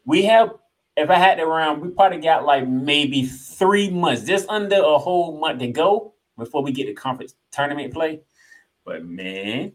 we 0.05 0.23
have, 0.23 0.55
if 0.97 1.09
I 1.09 1.15
had 1.15 1.35
to 1.35 1.45
round, 1.45 1.81
we 1.81 1.89
probably 1.89 2.19
got 2.19 2.45
like 2.45 2.67
maybe 2.67 3.25
three 3.25 3.89
months, 3.89 4.23
just 4.23 4.49
under 4.49 4.77
a 4.77 4.97
whole 4.97 5.39
month 5.39 5.59
to 5.59 5.67
go 5.67 6.13
before 6.37 6.63
we 6.63 6.71
get 6.71 6.87
the 6.87 6.93
conference 6.93 7.35
tournament 7.51 7.93
play. 7.93 8.21
But 8.83 9.05
man, 9.05 9.73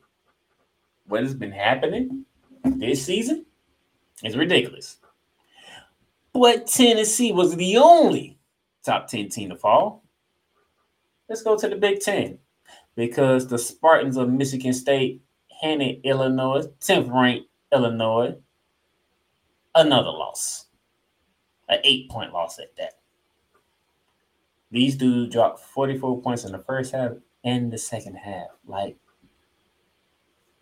what 1.07 1.23
has 1.23 1.35
been 1.35 1.53
happening 1.53 2.25
this 2.65 3.05
season 3.05 3.47
is 4.25 4.37
ridiculous. 4.37 4.99
But 6.33 6.67
Tennessee 6.67 7.33
was 7.33 7.57
the 7.57 7.77
only 7.79 8.39
top 8.85 9.09
10 9.09 9.29
team 9.29 9.51
to 9.51 9.57
fall. 9.57 10.05
Let's 11.29 11.43
go 11.43 11.57
to 11.57 11.69
the 11.69 11.77
Big 11.77 12.01
Ten 12.01 12.39
because 12.97 13.47
the 13.47 13.59
Spartans 13.59 14.17
of 14.17 14.31
Michigan 14.31 14.73
State 14.73 15.23
handed 15.61 16.01
Illinois, 16.05 16.67
10th 16.81 17.13
ranked 17.13 17.49
Illinois, 17.73 18.37
another 19.75 20.11
loss. 20.11 20.67
An 21.69 21.79
eight 21.85 22.11
point 22.11 22.33
loss 22.33 22.59
at 22.59 22.77
that. 22.77 22.95
These 24.71 24.97
dudes 24.97 25.33
dropped 25.33 25.61
44 25.61 26.23
points 26.23 26.45
in 26.45 26.53
the 26.53 26.59
first 26.59 26.93
half 26.93 27.13
and 27.45 27.73
the 27.73 27.79
second 27.79 28.17
half. 28.17 28.49
Like, 28.67 28.97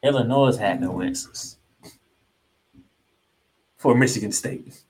Illinois 0.03 0.57
had 0.57 0.81
no 0.81 1.01
answers 1.01 1.59
for 3.77 3.95
Michigan 3.95 4.33
State. 4.33 4.85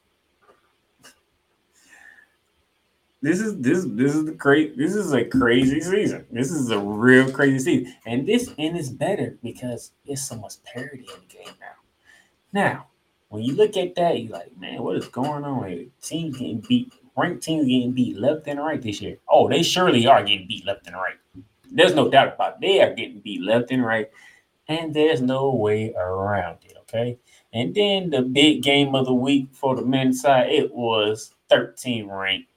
This 3.21 3.41
is 3.41 3.59
this 3.59 3.85
this 3.85 4.15
is 4.15 4.27
the 4.27 4.33
crazy 4.33 4.75
this 4.77 4.95
is 4.95 5.13
a 5.13 5.25
crazy 5.25 5.81
season. 5.81 6.25
This 6.31 6.53
is 6.53 6.71
a 6.71 6.79
real 6.79 7.31
crazy 7.31 7.59
season. 7.59 7.95
And 8.07 8.27
this 8.27 8.49
and 8.59 8.77
it's 8.77 8.91
better 8.91 9.37
because 9.43 9.91
it's 10.07 10.23
so 10.23 10.37
much 10.37 10.63
parity 10.63 11.01
in 11.01 11.21
the 11.29 11.35
game 11.35 11.55
now. 11.61 11.75
Now, 12.53 12.87
when 13.29 13.43
you 13.43 13.57
look 13.57 13.77
at 13.77 13.97
that, 13.97 14.23
you're 14.23 14.33
like, 14.33 14.57
man, 14.57 14.83
what 14.83 14.97
is 14.97 15.09
going 15.09 15.45
on 15.45 15.69
here? 15.69 15.87
Teams 16.01 16.39
getting 16.39 16.61
beat, 16.61 16.93
ranked 17.17 17.43
teams 17.43 17.67
getting 17.67 17.93
beat 17.93 18.17
left 18.17 18.47
and 18.47 18.61
right 18.61 18.81
this 18.81 19.03
year. 19.03 19.19
Oh, 19.29 19.49
they 19.49 19.65
surely 19.65 20.07
are 20.07 20.23
getting 20.23 20.47
beat 20.47 20.65
left 20.65 20.87
and 20.87 20.95
right. 20.95 21.17
There's 21.71 21.95
no 21.95 22.09
doubt 22.09 22.35
about 22.35 22.55
it. 22.55 22.61
They 22.61 22.81
are 22.81 22.95
getting 22.95 23.19
beat 23.19 23.43
left 23.43 23.73
and 23.73 23.85
right, 23.85 24.11
and 24.69 24.95
there's 24.95 25.21
no 25.21 25.53
way 25.55 25.93
around 25.95 26.59
it. 26.65 26.77
Okay. 26.83 27.19
And 27.53 27.75
then 27.75 28.11
the 28.11 28.23
big 28.23 28.63
game 28.63 28.95
of 28.95 29.07
the 29.07 29.15
week 29.15 29.49
for 29.53 29.75
the 29.75 29.85
men's 29.85 30.23
side, 30.23 30.51
it 30.51 30.73
was 30.73 31.35
13 31.51 32.07
ranked 32.09 32.49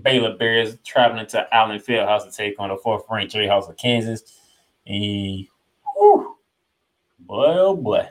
Baylor 0.00 0.36
Bears 0.36 0.78
traveling 0.84 1.26
to 1.26 1.54
Allen 1.54 1.78
Fieldhouse 1.78 2.24
to 2.24 2.34
take 2.34 2.58
on 2.58 2.70
the 2.70 2.76
fourth 2.76 3.04
ranked 3.10 3.34
house 3.34 3.68
of 3.68 3.76
Kansas. 3.76 4.38
And 4.86 5.46
whew, 5.94 6.36
boy, 7.20 7.46
oh 7.46 7.76
boy. 7.76 8.08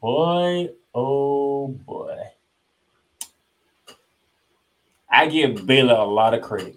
Boy, 0.00 0.70
oh 0.94 1.68
boy. 1.68 2.18
I 5.10 5.26
give 5.26 5.66
Baylor 5.66 5.94
a 5.94 6.04
lot 6.04 6.34
of 6.34 6.42
credit. 6.42 6.76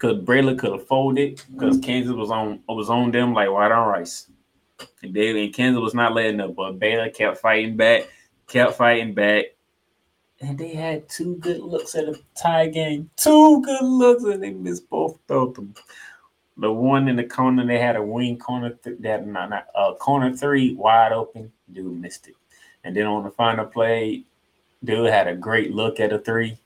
Because 0.00 0.24
Baylor 0.24 0.56
could 0.56 0.72
have 0.72 0.86
folded 0.88 1.40
because 1.52 1.78
Kansas 1.78 2.12
was 2.12 2.30
on 2.30 2.60
was 2.68 2.90
on 2.90 3.12
them 3.12 3.34
like 3.34 3.50
white 3.50 3.70
on 3.70 3.88
rice. 3.88 4.28
And 5.02 5.12
Baylor 5.12 5.38
and 5.38 5.54
Kansas 5.54 5.80
was 5.80 5.94
not 5.94 6.14
letting 6.14 6.40
up, 6.40 6.56
but 6.56 6.80
Baylor 6.80 7.08
kept 7.10 7.38
fighting 7.38 7.76
back, 7.76 8.08
kept 8.48 8.74
fighting 8.74 9.14
back 9.14 9.44
and 10.42 10.58
they 10.58 10.74
had 10.74 11.08
two 11.08 11.36
good 11.36 11.60
looks 11.60 11.94
at 11.94 12.08
a 12.08 12.18
tie 12.34 12.66
game. 12.66 13.08
Two 13.16 13.62
good 13.62 13.82
looks, 13.82 14.24
and 14.24 14.42
they 14.42 14.50
missed 14.50 14.90
both 14.90 15.18
of 15.30 15.54
them. 15.54 15.74
The 16.56 16.70
one 16.70 17.08
in 17.08 17.16
the 17.16 17.24
corner, 17.24 17.64
they 17.64 17.78
had 17.78 17.96
a 17.96 18.02
wing 18.02 18.38
corner 18.38 18.70
th- 18.70 18.98
that 19.00 19.26
not, 19.26 19.50
not 19.50 19.68
uh, 19.74 19.94
corner 19.94 20.36
three 20.36 20.74
wide 20.74 21.12
open. 21.12 21.50
Dude 21.72 22.00
missed 22.00 22.28
it, 22.28 22.34
and 22.84 22.94
then 22.94 23.06
on 23.06 23.24
the 23.24 23.30
final 23.30 23.64
play, 23.64 24.24
dude 24.84 25.10
had 25.10 25.28
a 25.28 25.34
great 25.34 25.72
look 25.72 26.00
at 26.00 26.12
a 26.12 26.18
three 26.18 26.58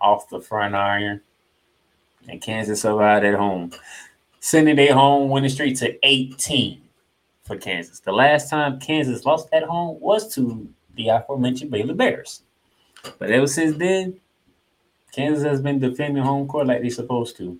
off 0.00 0.28
the 0.30 0.40
front 0.40 0.74
iron, 0.74 1.20
and 2.28 2.40
Kansas 2.40 2.82
survived 2.82 3.26
at 3.26 3.34
home, 3.34 3.72
sending 4.40 4.76
their 4.76 4.94
home 4.94 5.28
winning 5.28 5.50
streak 5.50 5.76
to 5.78 5.98
18 6.06 6.80
for 7.42 7.56
Kansas. 7.56 8.00
The 8.00 8.12
last 8.12 8.48
time 8.48 8.78
Kansas 8.78 9.24
lost 9.24 9.48
at 9.52 9.64
home 9.64 9.98
was 10.00 10.32
to 10.36 10.68
the 10.94 11.08
aforementioned 11.08 11.70
Baylor 11.70 11.94
Bears. 11.94 12.42
But 13.18 13.30
ever 13.30 13.46
since 13.46 13.76
then, 13.76 14.20
Kansas 15.12 15.44
has 15.44 15.60
been 15.60 15.78
defending 15.78 16.22
home 16.22 16.46
court 16.46 16.66
like 16.66 16.80
they're 16.80 16.90
supposed 16.90 17.36
to. 17.38 17.58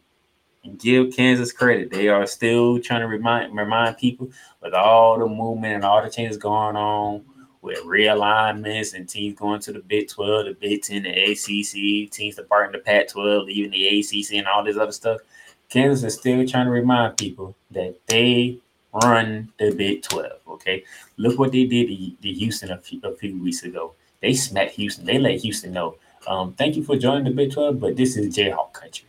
And 0.64 0.78
give 0.78 1.14
Kansas 1.14 1.52
credit. 1.52 1.90
They 1.90 2.08
are 2.08 2.26
still 2.26 2.80
trying 2.80 3.00
to 3.00 3.06
remind 3.06 3.56
remind 3.56 3.96
people 3.96 4.30
with 4.60 4.74
all 4.74 5.18
the 5.18 5.26
movement 5.26 5.76
and 5.76 5.84
all 5.84 6.02
the 6.02 6.10
changes 6.10 6.36
going 6.36 6.76
on 6.76 7.24
with 7.62 7.78
realignments 7.80 8.94
and 8.94 9.08
teams 9.08 9.38
going 9.38 9.60
to 9.60 9.72
the 9.72 9.80
Big 9.80 10.08
12, 10.08 10.46
the 10.46 10.52
Big 10.54 10.82
10, 10.82 11.02
the 11.02 11.10
ACC, 11.10 12.10
teams 12.10 12.36
departing 12.36 12.72
the 12.72 12.78
Pac 12.78 13.08
12, 13.08 13.46
leaving 13.46 13.70
the 13.70 13.98
ACC, 13.98 14.34
and 14.34 14.46
all 14.46 14.64
this 14.64 14.76
other 14.76 14.92
stuff. 14.92 15.20
Kansas 15.68 16.04
is 16.04 16.18
still 16.18 16.46
trying 16.46 16.66
to 16.66 16.70
remind 16.70 17.16
people 17.16 17.54
that 17.70 17.94
they 18.06 18.58
run 18.92 19.52
the 19.58 19.70
Big 19.72 20.02
12. 20.02 20.32
Okay. 20.48 20.84
Look 21.16 21.38
what 21.38 21.52
they 21.52 21.64
did 21.64 21.88
to, 22.22 22.28
Houston 22.32 22.70
a 22.70 22.78
few, 22.78 23.00
a 23.02 23.14
few 23.14 23.42
weeks 23.42 23.62
ago. 23.62 23.94
They 24.20 24.34
smacked 24.34 24.72
Houston. 24.72 25.04
They 25.04 25.18
let 25.18 25.40
Houston 25.40 25.72
know 25.72 25.96
Um, 26.26 26.52
thank 26.54 26.76
you 26.76 26.82
for 26.82 26.96
joining 26.96 27.24
the 27.24 27.30
Big 27.30 27.52
12, 27.52 27.80
but 27.80 27.96
this 27.96 28.16
is 28.16 28.36
Jayhawk 28.36 28.72
country. 28.74 29.06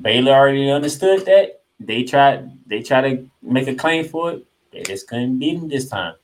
Baylor 0.00 0.32
already 0.32 0.70
understood 0.70 1.24
that. 1.26 1.62
They 1.80 2.04
tried 2.04 2.50
they 2.66 2.82
tried 2.82 3.02
to 3.02 3.30
make 3.42 3.66
a 3.66 3.74
claim 3.74 4.04
for 4.04 4.32
it. 4.32 4.44
They 4.70 4.82
just 4.82 5.08
couldn't 5.08 5.38
beat 5.38 5.58
them 5.58 5.68
this 5.68 5.88
time. 5.88 6.14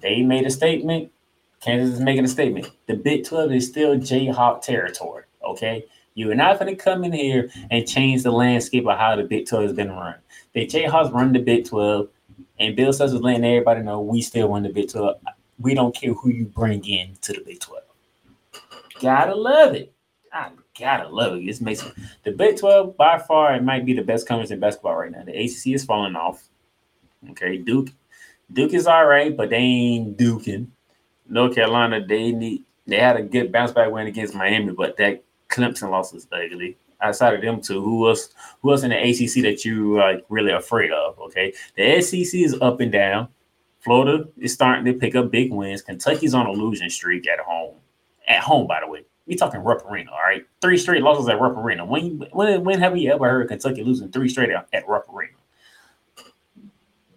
They 0.00 0.22
made 0.22 0.46
a 0.46 0.50
statement. 0.50 1.10
Kansas 1.60 1.94
is 1.94 2.00
making 2.00 2.24
a 2.24 2.28
statement. 2.28 2.70
The 2.86 2.94
Big 2.94 3.24
12 3.24 3.52
is 3.52 3.68
still 3.68 3.96
Jayhawk 3.96 4.60
territory. 4.60 5.24
Okay. 5.42 5.86
You 6.14 6.30
are 6.30 6.36
not 6.36 6.60
going 6.60 6.74
to 6.74 6.80
come 6.80 7.02
in 7.02 7.12
here 7.12 7.50
and 7.70 7.88
change 7.88 8.22
the 8.22 8.30
landscape 8.30 8.86
of 8.86 8.98
how 8.98 9.16
the 9.16 9.24
Big 9.24 9.48
12 9.48 9.64
has 9.64 9.72
been 9.72 9.90
run. 9.90 10.14
The 10.52 10.66
Jayhawks 10.66 11.12
run 11.12 11.32
the 11.32 11.40
Big 11.40 11.64
12, 11.64 12.08
and 12.60 12.76
Bill 12.76 12.92
Self 12.92 13.12
is 13.12 13.20
letting 13.20 13.44
everybody 13.44 13.82
know 13.82 14.00
we 14.00 14.22
still 14.22 14.48
run 14.48 14.62
the 14.62 14.68
Big 14.68 14.90
12. 14.90 15.16
We 15.58 15.74
don't 15.74 15.94
care 15.94 16.14
who 16.14 16.30
you 16.30 16.46
bring 16.46 16.84
in 16.84 17.16
to 17.22 17.32
the 17.32 17.40
Big 17.40 17.60
12. 17.60 17.82
Gotta 19.00 19.34
love 19.34 19.74
it. 19.74 19.92
I 20.32 20.50
gotta 20.78 21.08
love 21.08 21.36
it. 21.36 21.46
This 21.46 21.60
makes 21.60 21.84
the 22.24 22.32
Big 22.32 22.58
12 22.58 22.96
by 22.96 23.18
far 23.18 23.54
it 23.54 23.62
might 23.62 23.86
be 23.86 23.92
the 23.92 24.02
best 24.02 24.26
conference 24.26 24.50
in 24.50 24.60
basketball 24.60 24.96
right 24.96 25.10
now. 25.10 25.22
The 25.24 25.32
ACC 25.32 25.74
is 25.74 25.84
falling 25.84 26.16
off. 26.16 26.42
Okay, 27.30 27.56
Duke, 27.56 27.88
Duke 28.52 28.74
is 28.74 28.86
all 28.86 29.06
right, 29.06 29.36
but 29.36 29.50
they 29.50 29.56
ain't 29.56 30.18
duking. 30.18 30.68
North 31.28 31.54
Carolina, 31.54 32.04
they 32.06 32.32
need 32.32 32.64
they 32.86 32.98
had 32.98 33.16
a 33.16 33.22
good 33.22 33.50
bounce 33.50 33.72
back 33.72 33.90
win 33.90 34.06
against 34.06 34.34
Miami, 34.34 34.72
but 34.72 34.96
that 34.98 35.22
Clemson 35.48 35.90
loss 35.90 36.12
was 36.12 36.26
ugly. 36.32 36.76
Outside 37.00 37.34
of 37.34 37.40
them 37.40 37.60
two, 37.60 37.82
who 37.82 38.08
else 38.08 38.30
who 38.60 38.70
else 38.70 38.82
in 38.82 38.90
the 38.90 38.96
ACC 38.96 39.42
that 39.42 39.64
you 39.64 39.96
like 39.96 40.24
really 40.28 40.52
afraid 40.52 40.92
of? 40.92 41.18
Okay, 41.18 41.52
the 41.76 42.00
SEC 42.00 42.40
is 42.40 42.56
up 42.60 42.80
and 42.80 42.92
down. 42.92 43.28
Florida 43.84 44.24
is 44.38 44.54
starting 44.54 44.86
to 44.86 44.94
pick 44.94 45.14
up 45.14 45.30
big 45.30 45.52
wins. 45.52 45.82
Kentucky's 45.82 46.32
on 46.32 46.46
a 46.46 46.52
losing 46.52 46.88
streak 46.88 47.28
at 47.28 47.38
home. 47.38 47.76
At 48.26 48.42
home, 48.42 48.66
by 48.66 48.80
the 48.80 48.86
way. 48.86 49.04
We 49.26 49.36
talking 49.36 49.60
Rupp 49.60 49.84
Arena, 49.86 50.10
all 50.10 50.18
right? 50.18 50.44
Three 50.60 50.78
straight 50.78 51.02
losses 51.02 51.28
at 51.28 51.40
Rupp 51.40 51.56
Arena. 51.56 51.84
When 51.84 52.26
when 52.32 52.64
when 52.64 52.78
have 52.80 52.92
we 52.92 53.10
ever 53.10 53.28
heard 53.28 53.48
Kentucky 53.48 53.82
losing 53.82 54.10
three 54.10 54.28
straight 54.28 54.50
at 54.50 54.88
Rupp 54.88 55.06
Arena? 55.14 55.36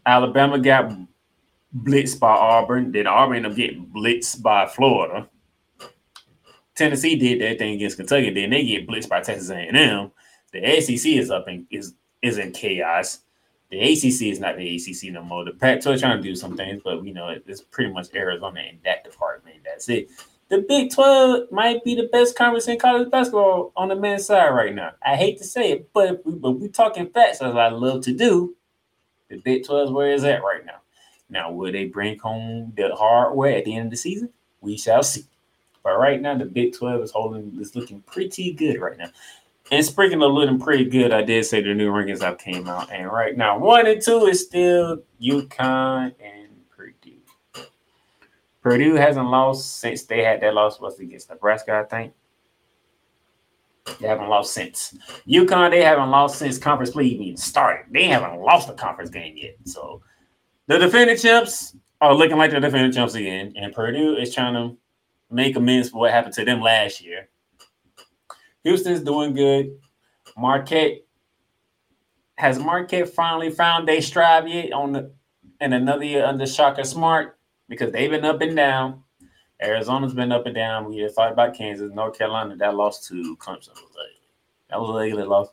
Alabama 0.06 0.60
got 0.60 0.92
blitzed 1.76 2.20
by 2.20 2.32
Auburn. 2.32 2.92
Then 2.92 3.08
Auburn 3.08 3.38
ended 3.38 3.52
up 3.52 3.58
getting 3.58 3.86
blitzed 3.88 4.42
by 4.42 4.68
Florida. 4.68 5.30
Tennessee 6.76 7.16
did 7.16 7.42
that 7.42 7.60
thing 7.60 7.74
against 7.76 7.98
Kentucky. 7.98 8.30
Then 8.30 8.52
they 8.52 8.66
get 8.66 8.88
blitzed 8.88 9.10
by 9.10 9.22
Texas 9.22 9.50
A&M. 9.50 10.12
The 10.54 10.82
SEC 10.82 11.12
is 11.12 11.32
up 11.32 11.48
in 11.48 11.66
is 11.72 11.94
is 12.22 12.38
in 12.38 12.52
chaos. 12.52 13.20
The 13.70 13.80
ACC 13.80 14.32
is 14.32 14.40
not 14.40 14.56
the 14.58 14.76
ACC 14.76 15.12
no 15.12 15.22
more. 15.22 15.44
The 15.44 15.52
Pac-12 15.52 16.00
trying 16.00 16.18
to 16.18 16.24
do 16.24 16.36
some 16.36 16.56
things, 16.56 16.82
but 16.84 17.04
you 17.04 17.14
know 17.14 17.36
it's 17.46 17.62
pretty 17.62 17.92
much 17.92 18.08
Arizona 18.16 18.62
in 18.62 18.80
that 18.86 19.04
department. 19.04 19.58
That's 19.66 19.90
it. 19.90 20.10
The 20.50 20.60
Big 20.60 20.94
12 20.94 21.52
might 21.52 21.84
be 21.84 21.94
the 21.94 22.08
best 22.08 22.38
conference 22.38 22.70
in 22.70 22.80
college 22.80 23.12
basketball 23.12 23.74
on 23.76 23.90
the 23.90 23.96
men's 23.98 24.28
side 24.28 24.50
right 24.50 24.74
now. 24.74 24.92
I 25.06 25.18
hate 25.18 25.38
to 25.40 25.44
say 25.44 25.72
it, 25.72 25.90
but 25.92 26.26
we, 26.26 26.36
but 26.36 26.52
we 26.52 26.70
talking 26.70 27.10
facts, 27.10 27.42
as 27.42 27.54
I 27.54 27.68
love 27.68 28.04
to 28.04 28.14
do. 28.14 28.56
The 29.30 29.38
Big 29.38 29.66
12 29.66 29.90
is 29.90 29.92
where 29.92 30.14
it's 30.14 30.24
at 30.24 30.42
right 30.44 30.66
now. 30.66 30.80
Now, 31.30 31.52
will 31.52 31.74
they 31.74 31.86
bring 31.86 32.18
home 32.18 32.72
the 32.78 32.96
hardware 32.96 33.58
at 33.58 33.66
the 33.66 33.76
end 33.76 33.88
of 33.88 33.92
the 33.92 33.98
season? 33.98 34.30
We 34.62 34.78
shall 34.78 35.04
see. 35.04 35.26
But 35.84 36.00
right 36.00 36.22
now, 36.22 36.38
the 36.38 36.46
Big 36.46 36.74
12 36.74 37.02
is 37.02 37.12
holding 37.12 37.58
is 37.60 37.76
looking 37.76 38.02
pretty 38.04 38.54
good 38.54 38.80
right 38.80 38.98
now. 38.98 39.10
And 39.72 39.84
speaking 39.84 40.22
of 40.24 40.32
looking 40.32 40.60
pretty 40.60 40.86
good, 40.86 41.12
I 41.12 41.24
did 41.24 41.46
say 41.46 41.62
the 41.62 41.74
new 41.74 41.92
rankings 41.92 42.22
have 42.22 42.38
came 42.38 42.68
out. 42.68 42.92
And 42.92 43.12
right 43.12 43.36
now, 43.36 43.58
one 43.58 43.86
and 43.86 44.02
two 44.02 44.26
is 44.26 44.42
still 44.46 45.00
UConn 45.22 46.14
and 46.24 46.50
Purdue. 46.70 47.20
Purdue 48.62 48.96
hasn't 48.96 49.28
lost 49.28 49.80
since 49.80 50.04
they 50.04 50.24
had 50.24 50.42
that 50.42 50.54
loss 50.54 50.80
was 50.80 51.00
against 51.00 51.30
Nebraska, 51.30 51.80
I 51.80 51.84
think. 51.84 52.14
They 54.00 54.08
haven't 54.08 54.30
lost 54.30 54.54
since. 54.54 54.98
UConn, 55.28 55.72
they 55.72 55.84
haven't 55.84 56.12
lost 56.12 56.40
since 56.40 56.58
conference 56.58 56.92
play 56.92 57.06
even 57.06 57.38
started. 57.38 57.92
They 57.92 58.06
haven't 58.06 58.40
lost 58.40 58.70
a 58.70 58.74
conference 58.74 59.10
game 59.10 59.36
yet. 59.36 59.56
So 59.66 60.02
the 60.68 60.78
defending 60.78 61.18
champs 61.18 61.76
are 62.00 62.14
looking 62.14 62.38
like 62.38 62.52
the 62.52 62.60
defending 62.60 62.92
champs 62.92 63.16
again. 63.16 63.54
And 63.58 63.74
Purdue 63.74 64.16
is 64.16 64.34
trying 64.34 64.54
to 64.54 64.78
make 65.30 65.56
amends 65.56 65.90
for 65.90 66.00
what 66.00 66.12
happened 66.12 66.36
to 66.36 66.46
them 66.46 66.62
last 66.62 67.02
year. 67.02 67.30
Houston's 68.68 69.00
doing 69.00 69.34
good. 69.34 69.78
Marquette 70.38 71.06
has 72.36 72.60
Marquette 72.60 73.14
finally 73.14 73.50
found 73.50 73.88
their 73.88 74.02
stride 74.02 74.50
yet 74.50 74.74
on 74.74 74.92
the 74.92 75.14
in 75.62 75.72
another 75.72 76.04
year 76.04 76.26
under 76.26 76.46
Shaka 76.46 76.84
Smart 76.84 77.40
because 77.70 77.94
they've 77.94 78.12
been 78.12 78.26
up 78.26 78.42
and 78.42 78.56
down. 78.56 79.04
Arizona's 79.62 80.14
been 80.14 80.34
up 80.34 80.46
and 80.46 80.54
down. 80.54 80.86
We 80.86 81.00
just 81.00 81.16
talked 81.16 81.32
about 81.32 81.56
Kansas, 81.56 81.92
North 81.94 82.18
Carolina. 82.18 82.58
That 82.58 82.76
lost 82.76 83.08
to 83.08 83.38
Clemson. 83.38 83.70
That 84.70 84.82
was 84.82 84.90
a 84.90 85.10
ugly 85.12 85.24
loss. 85.24 85.48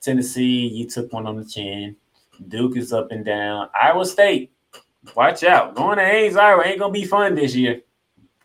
Tennessee, 0.00 0.68
you 0.68 0.88
took 0.88 1.12
one 1.12 1.26
on 1.26 1.36
the 1.36 1.44
chin. 1.44 1.96
Duke 2.46 2.76
is 2.76 2.92
up 2.92 3.10
and 3.10 3.24
down. 3.24 3.68
Iowa 3.74 4.06
State, 4.06 4.52
watch 5.16 5.42
out. 5.42 5.74
Going 5.74 5.98
to 5.98 6.04
Ames, 6.04 6.36
Iowa 6.36 6.64
ain't 6.64 6.78
gonna 6.78 6.92
be 6.92 7.04
fun 7.04 7.34
this 7.34 7.54
year. 7.56 7.82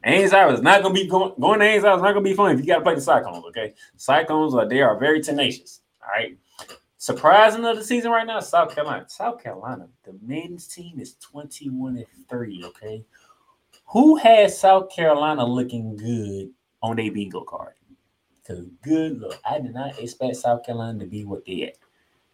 Ames, 0.06 0.34
Iowa 0.34 0.54
is 0.54 0.62
not 0.62 0.84
gonna 0.84 0.94
be 0.94 1.08
going. 1.08 1.34
Going 1.40 1.60
to 1.60 1.66
Iowa 1.66 1.78
is 1.78 1.84
not 1.84 2.14
gonna 2.14 2.22
be 2.22 2.36
fun 2.36 2.52
if 2.52 2.60
you 2.60 2.68
got 2.68 2.78
to 2.78 2.84
play 2.84 2.96
the 2.96 3.02
Cyclones. 3.02 3.44
Okay, 3.48 3.74
Cyclones 3.98 4.54
are 4.54 4.68
they 4.68 4.82
are 4.82 4.98
very 4.98 5.22
tenacious. 5.22 5.82
All 6.02 6.10
right. 6.10 6.38
Surprising 6.98 7.66
of 7.66 7.78
the 7.78 7.84
season 7.84 8.12
right 8.12 8.26
now, 8.26 8.40
South 8.40 8.74
Carolina. 8.74 9.06
South 9.08 9.42
Carolina, 9.44 9.88
the 10.04 10.18
men's 10.24 10.68
team 10.68 11.00
is 11.00 11.16
21 11.16 11.98
and 11.98 12.06
3, 12.30 12.64
Okay. 12.66 13.04
Who 13.90 14.16
has 14.16 14.60
South 14.60 14.90
Carolina 14.90 15.46
looking 15.46 15.96
good 15.96 16.52
on 16.82 16.96
their 16.96 17.12
bingo 17.12 17.42
card? 17.42 17.74
Because 18.42 18.66
good 18.82 19.20
look, 19.20 19.40
I 19.48 19.60
did 19.60 19.74
not 19.74 20.00
expect 20.00 20.38
South 20.38 20.66
Carolina 20.66 21.00
to 21.00 21.06
be 21.06 21.26
what 21.26 21.46
they 21.46 21.64
at. 21.64 21.78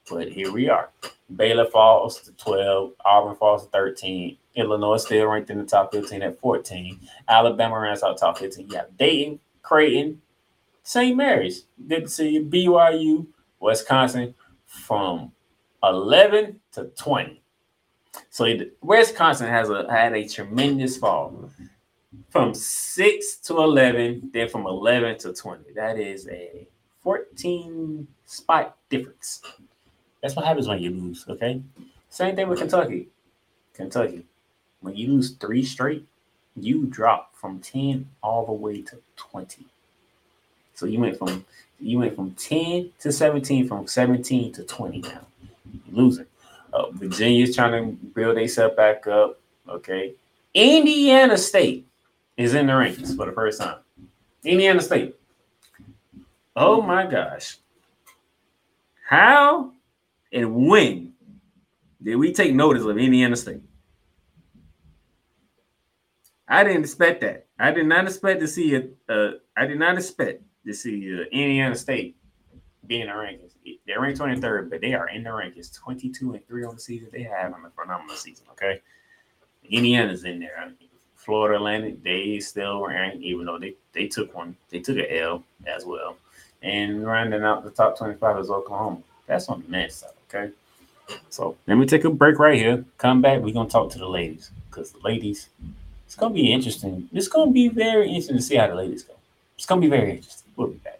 But 0.09 0.29
here 0.29 0.51
we 0.51 0.69
are. 0.69 0.89
Baylor 1.35 1.65
falls 1.65 2.21
to 2.21 2.31
12, 2.33 2.93
Auburn 3.05 3.35
falls 3.35 3.63
to 3.63 3.69
13, 3.71 4.37
Illinois 4.55 4.97
still 4.97 5.27
ranked 5.27 5.49
in 5.49 5.57
the 5.57 5.65
top 5.65 5.93
15 5.93 6.21
at 6.21 6.39
14. 6.39 6.99
Alabama 7.27 7.79
ranks 7.79 8.03
out 8.03 8.17
top 8.17 8.37
15. 8.37 8.69
You 8.69 8.77
have 8.77 8.97
Dayton, 8.97 9.39
Creighton, 9.61 10.21
St. 10.83 11.15
Mary's. 11.15 11.65
Good 11.87 12.03
to 12.03 12.09
see 12.09 12.29
you. 12.31 12.45
BYU, 12.45 13.27
Wisconsin 13.59 14.33
from 14.65 15.31
11 15.83 16.59
to 16.73 16.85
20. 16.97 17.41
So 18.29 18.53
Wisconsin 18.81 19.47
has 19.47 19.69
a 19.69 19.89
had 19.89 20.13
a 20.13 20.27
tremendous 20.27 20.97
fall 20.97 21.49
from 22.29 22.53
6 22.53 23.35
to 23.37 23.57
11, 23.57 24.31
then 24.33 24.49
from 24.49 24.67
11 24.67 25.19
to 25.19 25.33
20. 25.33 25.71
That 25.75 25.97
is 25.97 26.27
a 26.27 26.67
14 27.03 28.05
spot 28.25 28.77
difference. 28.89 29.41
That's 30.21 30.35
what 30.35 30.45
happens 30.45 30.67
when 30.67 30.81
you 30.81 30.91
lose, 30.91 31.25
okay? 31.27 31.61
Same 32.09 32.35
thing 32.35 32.47
with 32.47 32.59
Kentucky. 32.59 33.07
Kentucky. 33.73 34.25
When 34.81 34.95
you 34.95 35.13
lose 35.13 35.31
three 35.31 35.63
straight, 35.63 36.07
you 36.55 36.85
drop 36.85 37.35
from 37.35 37.59
10 37.59 38.07
all 38.21 38.45
the 38.45 38.51
way 38.51 38.81
to 38.81 38.97
20. 39.15 39.65
So 40.73 40.85
you 40.85 40.99
went 40.99 41.17
from 41.17 41.45
you 41.79 41.99
went 41.99 42.15
from 42.15 42.31
10 42.35 42.91
to 42.99 43.11
17, 43.11 43.67
from 43.67 43.87
17 43.87 44.53
to 44.53 44.63
20 44.63 45.01
now. 45.01 45.21
Losing. 45.91 46.27
Uh, 46.71 46.91
Virginia's 46.91 47.55
trying 47.55 47.71
to 47.71 48.05
build 48.07 48.37
themselves 48.37 48.75
back 48.75 49.07
up. 49.07 49.39
Okay. 49.67 50.13
Indiana 50.53 51.37
State 51.37 51.87
is 52.37 52.53
in 52.53 52.67
the 52.67 52.73
rankings 52.73 53.15
for 53.15 53.25
the 53.25 53.31
first 53.31 53.59
time. 53.59 53.77
Indiana 54.43 54.81
State. 54.81 55.15
Oh 56.55 56.81
my 56.81 57.05
gosh. 57.05 57.57
How 59.07 59.71
and 60.31 60.67
when 60.67 61.13
did 62.01 62.15
we 62.15 62.33
take 62.33 62.53
notice 62.53 62.83
of 62.83 62.97
Indiana 62.97 63.35
State? 63.35 63.61
I 66.47 66.63
didn't 66.63 66.81
expect 66.83 67.21
that. 67.21 67.47
I 67.59 67.71
did 67.71 67.85
not 67.85 68.05
expect 68.05 68.41
to 68.41 68.47
see 68.47 68.73
it. 68.73 68.95
Uh, 69.07 69.31
I 69.55 69.65
did 69.65 69.79
not 69.79 69.97
expect 69.97 70.43
to 70.65 70.73
see 70.73 71.15
uh, 71.15 71.23
Indiana 71.31 71.75
State 71.75 72.17
be 72.87 73.01
in 73.01 73.07
the 73.07 73.13
rankings. 73.13 73.53
They're 73.87 74.01
ranked 74.01 74.19
23rd, 74.19 74.69
but 74.69 74.81
they 74.81 74.93
are 74.93 75.09
in 75.09 75.23
the 75.23 75.29
rankings 75.29 75.73
22 75.73 76.33
and 76.33 76.47
3 76.47 76.65
on 76.65 76.75
the 76.75 76.81
season. 76.81 77.09
They 77.11 77.23
have 77.23 77.51
a 77.51 77.69
phenomenal 77.69 78.15
season. 78.15 78.45
Okay. 78.51 78.81
Indiana's 79.69 80.25
in 80.25 80.39
there. 80.39 80.73
Florida 81.15 81.55
Atlantic, 81.57 82.03
they 82.03 82.39
still 82.39 82.85
ranked, 82.85 83.23
even 83.23 83.45
though 83.45 83.59
they, 83.59 83.75
they 83.93 84.07
took 84.07 84.35
one, 84.35 84.57
they 84.69 84.79
took 84.79 84.97
an 84.97 85.05
L 85.09 85.43
as 85.67 85.85
well. 85.85 86.17
And 86.63 87.05
rounding 87.05 87.43
out 87.43 87.63
the 87.63 87.69
top 87.69 87.97
25 87.97 88.39
is 88.39 88.49
Oklahoma. 88.49 88.97
That's 89.27 89.47
on 89.47 89.61
the 89.61 89.69
men's 89.69 89.95
side, 89.95 90.09
okay? 90.33 90.53
So 91.29 91.57
let 91.67 91.77
me 91.77 91.85
take 91.85 92.03
a 92.05 92.09
break 92.09 92.39
right 92.39 92.57
here. 92.57 92.85
Come 92.97 93.21
back. 93.21 93.41
We're 93.41 93.53
gonna 93.53 93.69
talk 93.69 93.91
to 93.91 93.99
the 93.99 94.07
ladies. 94.07 94.51
Because 94.69 94.93
ladies, 95.03 95.49
it's 96.05 96.15
gonna 96.15 96.33
be 96.33 96.51
interesting. 96.51 97.09
It's 97.11 97.27
gonna 97.27 97.51
be 97.51 97.67
very 97.67 98.07
interesting 98.07 98.37
to 98.37 98.41
see 98.41 98.55
how 98.55 98.67
the 98.67 98.75
ladies 98.75 99.03
go. 99.03 99.13
It's 99.57 99.65
gonna 99.65 99.81
be 99.81 99.89
very 99.89 100.11
interesting. 100.11 100.51
We'll 100.55 100.67
be 100.67 100.77
back. 100.77 100.99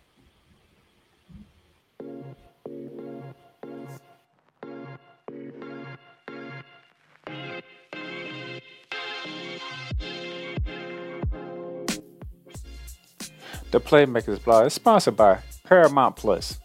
The 13.72 13.80
Playmakerz 13.80 14.44
blog 14.44 14.66
is 14.66 14.74
sponsored 14.74 15.16
by 15.16 15.40
Paramount 15.64 16.18
Plus. 16.18 16.60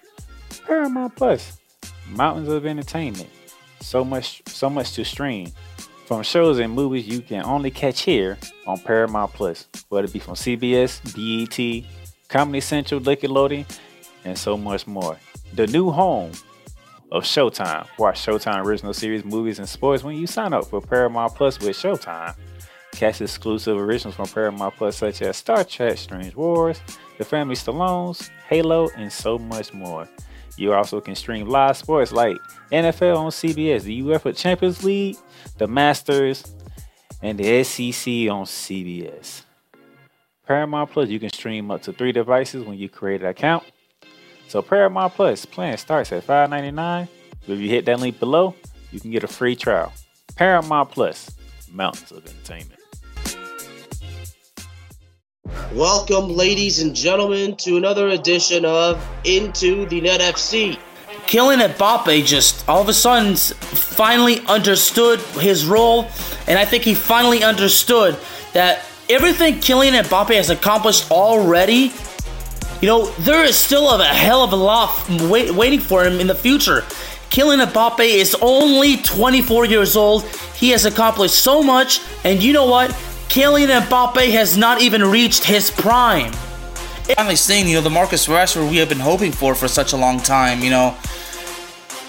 Paramount 0.66 1.14
Plus, 1.14 1.56
mountains 2.08 2.48
of 2.48 2.66
entertainment. 2.66 3.28
So 3.80 4.04
much, 4.04 4.42
so 4.46 4.70
much 4.70 4.92
to 4.92 5.04
stream. 5.04 5.52
From 6.06 6.22
shows 6.22 6.58
and 6.60 6.72
movies 6.72 7.06
you 7.06 7.20
can 7.20 7.44
only 7.44 7.70
catch 7.70 8.02
here 8.02 8.38
on 8.66 8.78
Paramount 8.78 9.32
Plus, 9.32 9.66
whether 9.88 10.04
it 10.04 10.12
be 10.12 10.20
from 10.20 10.34
CBS, 10.34 11.00
BET, 11.14 11.90
Comedy 12.28 12.60
Central, 12.60 13.00
Nickelodeon, 13.00 13.66
and 14.24 14.38
so 14.38 14.56
much 14.56 14.86
more. 14.86 15.18
The 15.54 15.66
new 15.66 15.90
home 15.90 16.32
of 17.10 17.24
Showtime. 17.24 17.86
Watch 17.98 18.24
Showtime 18.24 18.64
original 18.64 18.94
series, 18.94 19.24
movies, 19.24 19.58
and 19.58 19.68
sports 19.68 20.02
when 20.02 20.16
you 20.16 20.26
sign 20.26 20.52
up 20.52 20.66
for 20.66 20.80
Paramount 20.80 21.34
Plus 21.34 21.58
with 21.60 21.76
Showtime. 21.76 22.36
Catch 22.92 23.20
exclusive 23.20 23.76
originals 23.76 24.14
from 24.16 24.26
Paramount 24.26 24.74
Plus 24.76 24.96
such 24.96 25.22
as 25.22 25.36
Star 25.36 25.64
Trek, 25.64 25.98
Strange 25.98 26.34
Wars, 26.34 26.80
The 27.18 27.24
Family 27.24 27.54
Stallones, 27.54 28.30
Halo, 28.48 28.88
and 28.96 29.12
so 29.12 29.38
much 29.38 29.72
more. 29.72 30.08
You 30.56 30.72
also 30.72 31.00
can 31.00 31.14
stream 31.14 31.48
live 31.48 31.76
sports 31.76 32.12
like 32.12 32.38
NFL 32.72 33.18
on 33.18 33.30
CBS, 33.30 33.82
the 33.82 34.02
UEFA 34.02 34.36
Champions 34.36 34.82
League, 34.82 35.16
the 35.58 35.66
Masters, 35.66 36.54
and 37.22 37.38
the 37.38 37.62
SEC 37.62 38.30
on 38.30 38.44
CBS. 38.46 39.42
Paramount 40.46 40.90
Plus, 40.90 41.08
you 41.08 41.18
can 41.18 41.30
stream 41.30 41.70
up 41.70 41.82
to 41.82 41.92
three 41.92 42.12
devices 42.12 42.64
when 42.64 42.78
you 42.78 42.88
create 42.88 43.20
an 43.20 43.28
account. 43.28 43.64
So 44.48 44.62
Paramount 44.62 45.14
Plus 45.14 45.44
plan 45.44 45.76
starts 45.76 46.12
at 46.12 46.26
$5.99. 46.26 47.08
If 47.48 47.58
you 47.58 47.68
hit 47.68 47.84
that 47.86 48.00
link 48.00 48.18
below, 48.18 48.54
you 48.92 49.00
can 49.00 49.10
get 49.10 49.24
a 49.24 49.28
free 49.28 49.56
trial. 49.56 49.92
Paramount 50.36 50.90
Plus, 50.90 51.30
mountains 51.72 52.12
of 52.12 52.26
entertainment. 52.26 52.75
Welcome, 55.72 56.34
ladies 56.34 56.80
and 56.80 56.94
gentlemen, 56.94 57.54
to 57.56 57.76
another 57.76 58.08
edition 58.08 58.64
of 58.64 59.00
Into 59.24 59.86
the 59.86 60.00
Net 60.00 60.20
FC. 60.20 60.76
Kylian 61.26 61.64
Mbappe 61.68 62.24
just 62.24 62.68
all 62.68 62.82
of 62.82 62.88
a 62.88 62.92
sudden 62.92 63.36
finally 63.36 64.40
understood 64.46 65.20
his 65.38 65.64
role, 65.64 66.08
and 66.48 66.58
I 66.58 66.64
think 66.64 66.82
he 66.82 66.94
finally 66.94 67.44
understood 67.44 68.16
that 68.54 68.84
everything 69.08 69.54
Kylian 69.56 70.02
Mbappe 70.02 70.34
has 70.34 70.50
accomplished 70.50 71.12
already, 71.12 71.92
you 72.80 72.88
know, 72.88 73.06
there 73.20 73.44
is 73.44 73.56
still 73.56 73.88
a 73.88 74.04
hell 74.04 74.42
of 74.42 74.52
a 74.52 74.56
lot 74.56 75.08
wait, 75.22 75.52
waiting 75.52 75.80
for 75.80 76.04
him 76.04 76.18
in 76.18 76.26
the 76.26 76.34
future. 76.34 76.80
Kylian 77.30 77.64
Mbappe 77.66 78.00
is 78.00 78.34
only 78.40 78.96
24 78.96 79.66
years 79.66 79.96
old. 79.96 80.24
He 80.56 80.70
has 80.70 80.86
accomplished 80.86 81.36
so 81.36 81.62
much, 81.62 82.00
and 82.24 82.42
you 82.42 82.52
know 82.52 82.66
what? 82.66 82.90
Kylian 83.28 83.80
Mbappe 83.82 84.30
has 84.32 84.56
not 84.56 84.80
even 84.80 85.02
reached 85.04 85.44
his 85.44 85.70
prime. 85.70 86.32
Finally 87.14 87.36
seeing, 87.36 87.68
you 87.68 87.74
know, 87.74 87.80
the 87.80 87.90
Marcus 87.90 88.26
Rashford 88.26 88.68
we 88.70 88.78
have 88.78 88.88
been 88.88 88.98
hoping 88.98 89.30
for 89.30 89.54
for 89.54 89.68
such 89.68 89.92
a 89.92 89.96
long 89.96 90.18
time, 90.20 90.60
you 90.60 90.70
know. 90.70 90.96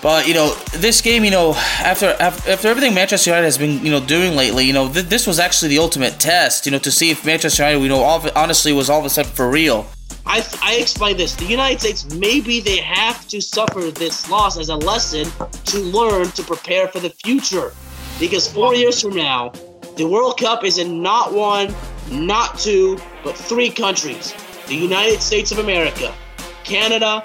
But 0.01 0.27
you 0.27 0.33
know, 0.33 0.53
this 0.73 1.01
game, 1.01 1.23
you 1.25 1.31
know, 1.31 1.53
after 1.79 2.15
after 2.19 2.67
everything 2.67 2.93
Manchester 2.93 3.31
United 3.31 3.45
has 3.45 3.57
been, 3.57 3.83
you 3.83 3.91
know, 3.91 3.99
doing 3.99 4.35
lately, 4.35 4.65
you 4.65 4.73
know, 4.73 4.91
th- 4.91 5.05
this 5.07 5.25
was 5.27 5.39
actually 5.39 5.69
the 5.69 5.79
ultimate 5.79 6.19
test, 6.19 6.65
you 6.65 6.71
know, 6.71 6.79
to 6.79 6.91
see 6.91 7.09
if 7.09 7.25
Manchester 7.25 7.63
United, 7.63 7.81
you 7.83 7.89
know, 7.89 8.01
all 8.03 8.17
of, 8.23 8.31
honestly 8.35 8.71
was 8.73 8.89
all 8.89 8.99
of 8.99 9.05
a 9.05 9.09
sudden 9.09 9.31
for 9.31 9.49
real. 9.49 9.87
I, 10.25 10.45
I 10.61 10.75
explain 10.75 11.17
this. 11.17 11.35
The 11.35 11.45
United 11.45 11.79
States, 11.79 12.13
maybe 12.15 12.59
they 12.59 12.77
have 12.77 13.27
to 13.29 13.41
suffer 13.41 13.91
this 13.91 14.29
loss 14.29 14.57
as 14.57 14.69
a 14.69 14.75
lesson 14.75 15.31
to 15.65 15.79
learn 15.79 16.27
to 16.31 16.43
prepare 16.43 16.87
for 16.89 16.99
the 16.99 17.09
future. 17.09 17.73
Because 18.19 18.51
four 18.51 18.75
years 18.75 19.01
from 19.01 19.15
now, 19.15 19.53
the 19.97 20.07
World 20.07 20.39
Cup 20.39 20.63
is 20.63 20.77
in 20.77 21.01
not 21.01 21.33
one, 21.33 21.73
not 22.11 22.59
two, 22.59 22.99
but 23.23 23.35
three 23.35 23.69
countries 23.69 24.33
the 24.67 24.75
United 24.75 25.21
States 25.21 25.51
of 25.51 25.59
America, 25.59 26.13
Canada, 26.63 27.21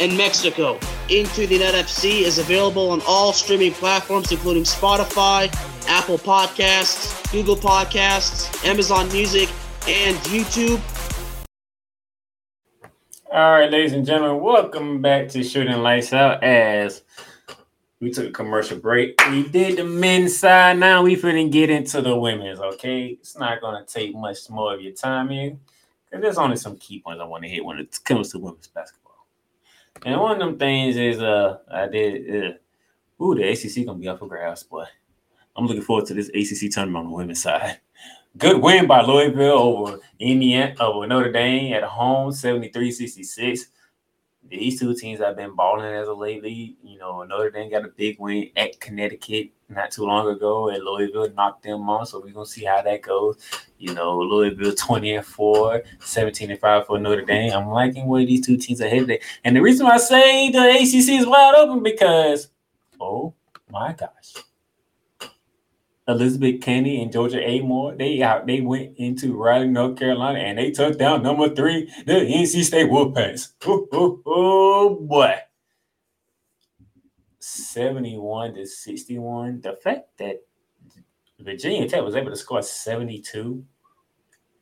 and 0.00 0.16
Mexico. 0.16 0.78
Into 1.08 1.46
the 1.46 1.58
Net 1.58 1.74
FC 1.74 2.22
is 2.22 2.38
available 2.38 2.90
on 2.90 3.00
all 3.06 3.32
streaming 3.32 3.72
platforms, 3.72 4.32
including 4.32 4.64
Spotify, 4.64 5.54
Apple 5.88 6.18
Podcasts, 6.18 7.30
Google 7.30 7.54
Podcasts, 7.54 8.64
Amazon 8.66 9.06
Music, 9.12 9.48
and 9.86 10.16
YouTube. 10.24 10.80
All 13.30 13.52
right, 13.52 13.70
ladies 13.70 13.92
and 13.92 14.06
gentlemen, 14.06 14.42
welcome 14.42 15.00
back 15.02 15.28
to 15.28 15.44
Shooting 15.44 15.76
Lights 15.82 16.12
Out. 16.14 16.42
As 16.42 17.02
we 18.00 18.10
took 18.10 18.28
a 18.28 18.32
commercial 18.32 18.78
break, 18.78 19.20
we 19.30 19.48
did 19.48 19.78
the 19.78 19.84
men's 19.84 20.38
side. 20.38 20.78
Now 20.78 21.02
we 21.02 21.16
finna 21.16 21.50
get 21.50 21.70
into 21.70 22.02
the 22.02 22.16
women's. 22.16 22.60
Okay, 22.60 23.18
it's 23.20 23.38
not 23.38 23.60
gonna 23.60 23.84
take 23.86 24.14
much 24.14 24.50
more 24.50 24.74
of 24.74 24.80
your 24.80 24.92
time 24.92 25.30
here, 25.30 25.56
because 26.04 26.22
there's 26.22 26.38
only 26.38 26.56
some 26.56 26.76
key 26.76 27.00
points 27.00 27.20
I 27.20 27.24
want 27.24 27.44
to 27.44 27.48
hit 27.48 27.64
when 27.64 27.78
it 27.78 27.98
comes 28.04 28.32
to 28.32 28.38
women's 28.38 28.68
basketball. 28.68 29.26
And 30.04 30.20
one 30.20 30.32
of 30.32 30.38
them 30.38 30.58
things 30.58 30.96
is, 30.96 31.22
uh, 31.22 31.58
I 31.70 31.88
did, 31.88 32.44
uh, 32.44 33.24
ooh, 33.24 33.34
the 33.34 33.48
ACC 33.48 33.86
gonna 33.86 33.98
be 33.98 34.08
up 34.08 34.18
for 34.18 34.28
grabs, 34.28 34.62
boy. 34.62 34.84
I'm 35.56 35.66
looking 35.66 35.82
forward 35.82 36.06
to 36.06 36.14
this 36.14 36.28
ACC 36.28 36.70
tournament 36.70 37.06
on 37.06 37.10
the 37.10 37.16
women's 37.16 37.42
side. 37.42 37.80
Good 38.36 38.60
win 38.60 38.86
by 38.86 39.00
Louisville 39.00 39.52
over 39.52 39.98
Indiana 40.18 40.74
over 40.78 41.06
Notre 41.06 41.32
Dame 41.32 41.72
at 41.72 41.84
home, 41.84 42.30
73-66. 42.30 43.68
These 44.48 44.78
two 44.78 44.94
teams 44.94 45.20
have 45.20 45.36
been 45.36 45.54
balling 45.54 45.86
as 45.86 46.08
of 46.08 46.18
lately. 46.18 46.76
You 46.82 46.98
know, 46.98 47.22
Notre 47.24 47.50
Dame 47.50 47.70
got 47.70 47.84
a 47.84 47.88
big 47.88 48.18
win 48.18 48.50
at 48.56 48.78
Connecticut 48.80 49.50
not 49.68 49.90
too 49.90 50.04
long 50.04 50.28
ago, 50.28 50.68
and 50.68 50.84
Louisville 50.84 51.30
knocked 51.34 51.64
them 51.64 51.88
off. 51.90 52.08
So 52.08 52.20
we're 52.20 52.32
gonna 52.32 52.46
see 52.46 52.64
how 52.64 52.82
that 52.82 53.02
goes. 53.02 53.38
You 53.78 53.94
know, 53.94 54.18
Louisville 54.18 54.74
20 54.74 55.16
and 55.16 55.26
4, 55.26 55.82
17 55.98 56.50
and 56.50 56.60
5 56.60 56.86
for 56.86 56.98
Notre 56.98 57.24
Dame. 57.24 57.52
I'm 57.52 57.68
liking 57.68 58.06
where 58.06 58.24
these 58.24 58.44
two 58.46 58.56
teams 58.56 58.80
are 58.80 58.88
headed. 58.88 59.22
And 59.44 59.56
the 59.56 59.62
reason 59.62 59.86
why 59.86 59.94
I 59.94 59.98
say 59.98 60.50
the 60.50 60.58
ACC 60.58 61.20
is 61.20 61.26
wide 61.26 61.54
open 61.56 61.82
because, 61.82 62.48
oh 63.00 63.34
my 63.70 63.92
gosh, 63.92 64.34
Elizabeth 66.08 66.60
Kitley 66.60 67.02
and 67.02 67.10
Georgia 67.10 67.38
Amoore, 67.38 67.98
they 67.98 68.22
out 68.22 68.46
they 68.46 68.60
went 68.60 68.96
into 68.96 69.36
Raleigh, 69.36 69.66
North 69.66 69.98
Carolina, 69.98 70.38
and 70.38 70.58
they 70.58 70.70
took 70.70 70.98
down 70.98 71.22
number 71.22 71.52
three, 71.52 71.92
the 72.06 72.12
NC 72.12 72.62
State 72.64 72.90
Wolfpack. 72.90 73.52
Oh 73.64 74.94
boy. 75.00 75.36
71 77.40 78.54
to 78.54 78.66
61. 78.66 79.60
The 79.60 79.74
fact 79.82 80.08
that 80.18 80.42
Virginia 81.40 81.88
Tech 81.88 82.02
was 82.02 82.16
able 82.16 82.30
to 82.30 82.36
score 82.36 82.62
72 82.62 83.64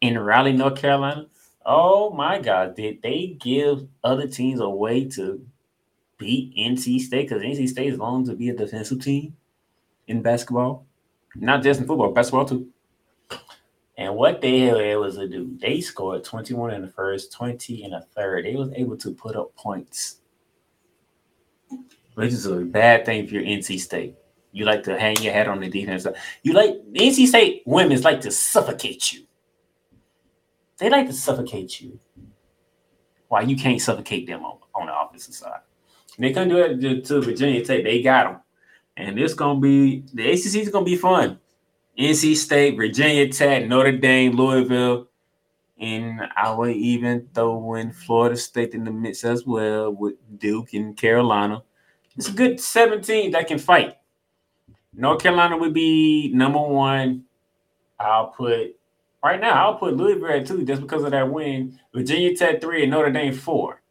in 0.01 0.19
Raleigh, 0.19 0.53
North 0.53 0.77
Carolina. 0.77 1.27
Oh 1.65 2.11
my 2.11 2.39
God, 2.39 2.75
did 2.75 3.01
they 3.03 3.39
give 3.41 3.87
other 4.03 4.27
teams 4.27 4.61
a 4.61 4.69
way 4.69 5.07
to 5.11 5.45
beat 6.19 6.55
NC 6.57 7.01
State? 7.01 7.29
Because 7.29 7.43
NC 7.43 7.69
State 7.69 7.93
is 7.93 7.99
known 7.99 8.25
to 8.27 8.35
be 8.35 8.51
a 8.51 8.55
defensive 8.55 9.03
team 9.03 9.37
in 10.07 10.21
basketball 10.21 10.87
not 11.37 11.63
just 11.63 11.81
in 11.81 11.87
football, 11.87 12.13
basketball 12.13 12.47
too. 12.47 12.69
And 13.97 14.17
what 14.17 14.41
they 14.41 14.71
were 14.73 14.83
able 14.83 15.13
to 15.13 15.29
do, 15.29 15.57
they 15.61 15.81
scored 15.81 16.25
21 16.25 16.73
in 16.75 16.83
the 16.83 16.89
first, 16.89 17.33
20 17.33 17.85
in 17.85 17.93
the 17.93 18.01
third. 18.01 18.45
They 18.45 18.57
was 18.57 18.73
able 18.75 18.97
to 18.97 19.13
put 19.13 19.37
up 19.37 19.55
points, 19.55 20.17
which 22.15 22.33
is 22.33 22.47
a 22.47 22.57
bad 22.57 23.07
thing 23.07 23.25
if 23.25 23.31
you're 23.31 23.43
NC 23.43 23.79
State. 23.79 24.17
You 24.51 24.65
like 24.65 24.83
to 24.85 24.99
hang 24.99 25.17
your 25.21 25.33
head 25.33 25.49
on 25.49 25.61
the 25.61 25.69
defense. 25.69 26.07
You 26.43 26.53
like 26.53 26.77
NC 26.93 27.27
State 27.27 27.63
women's 27.67 28.05
like 28.05 28.21
to 28.23 28.31
suffocate 28.31 29.13
you. 29.13 29.27
They 30.79 30.91
like 30.91 31.07
to 31.07 31.13
suffocate 31.13 31.81
you. 31.81 31.99
Why 33.29 33.43
you 33.43 33.57
can't 33.57 33.81
suffocate 33.81 34.27
them 34.27 34.45
on, 34.45 34.59
on 34.75 34.87
the 34.87 34.97
offensive 34.97 35.35
side? 35.35 35.61
And 36.17 36.25
they 36.25 36.33
couldn't 36.33 36.49
do 36.49 36.59
it 36.59 36.81
to, 36.81 37.01
to 37.01 37.21
Virginia 37.21 37.65
Tech. 37.65 37.83
They 37.83 38.03
got 38.03 38.25
them. 38.25 38.41
And 38.97 39.19
it's 39.19 39.35
gonna 39.35 39.61
be 39.61 40.05
the 40.13 40.31
ACC 40.31 40.57
is 40.57 40.69
gonna 40.71 40.85
be 40.85 40.97
fun. 40.97 41.39
NC 41.99 42.35
State, 42.37 42.77
Virginia 42.77 43.29
Tech, 43.33 43.67
Notre 43.67 43.93
Dame, 43.93 44.33
Louisville, 44.33 45.09
and 45.79 46.21
I 46.37 46.53
would 46.53 46.75
even 46.75 47.29
throw 47.35 47.75
in 47.75 47.93
Florida 47.93 48.37
State 48.37 48.75
in 48.75 48.85
the 48.85 48.91
mix 48.91 49.25
as 49.25 49.47
well 49.47 49.93
with 49.93 50.15
Duke 50.39 50.73
and 50.75 50.97
Carolina. 50.97 51.63
It's 52.17 52.29
a 52.29 52.33
good 52.33 52.61
17 52.61 53.33
that 53.33 53.49
can 53.49 53.59
fight. 53.59 53.97
North 54.93 55.23
Carolina 55.23 55.57
would 55.57 55.75
be 55.75 56.31
number 56.33 56.61
one. 56.61 57.25
I'll 57.99 58.29
put 58.29 58.77
right 59.23 59.41
now, 59.41 59.67
I'll 59.67 59.77
put 59.77 59.97
Louisville 59.97 60.29
at 60.29 60.47
two 60.47 60.65
just 60.65 60.83
because 60.83 61.05
of 61.05 61.11
that 61.13 61.31
win. 61.31 61.79
Virginia 61.93 62.37
Tech 62.37 62.61
three 62.61 62.83
and 62.83 62.91
Notre 62.91 63.11
Dame 63.11 63.35
four. 63.35 63.83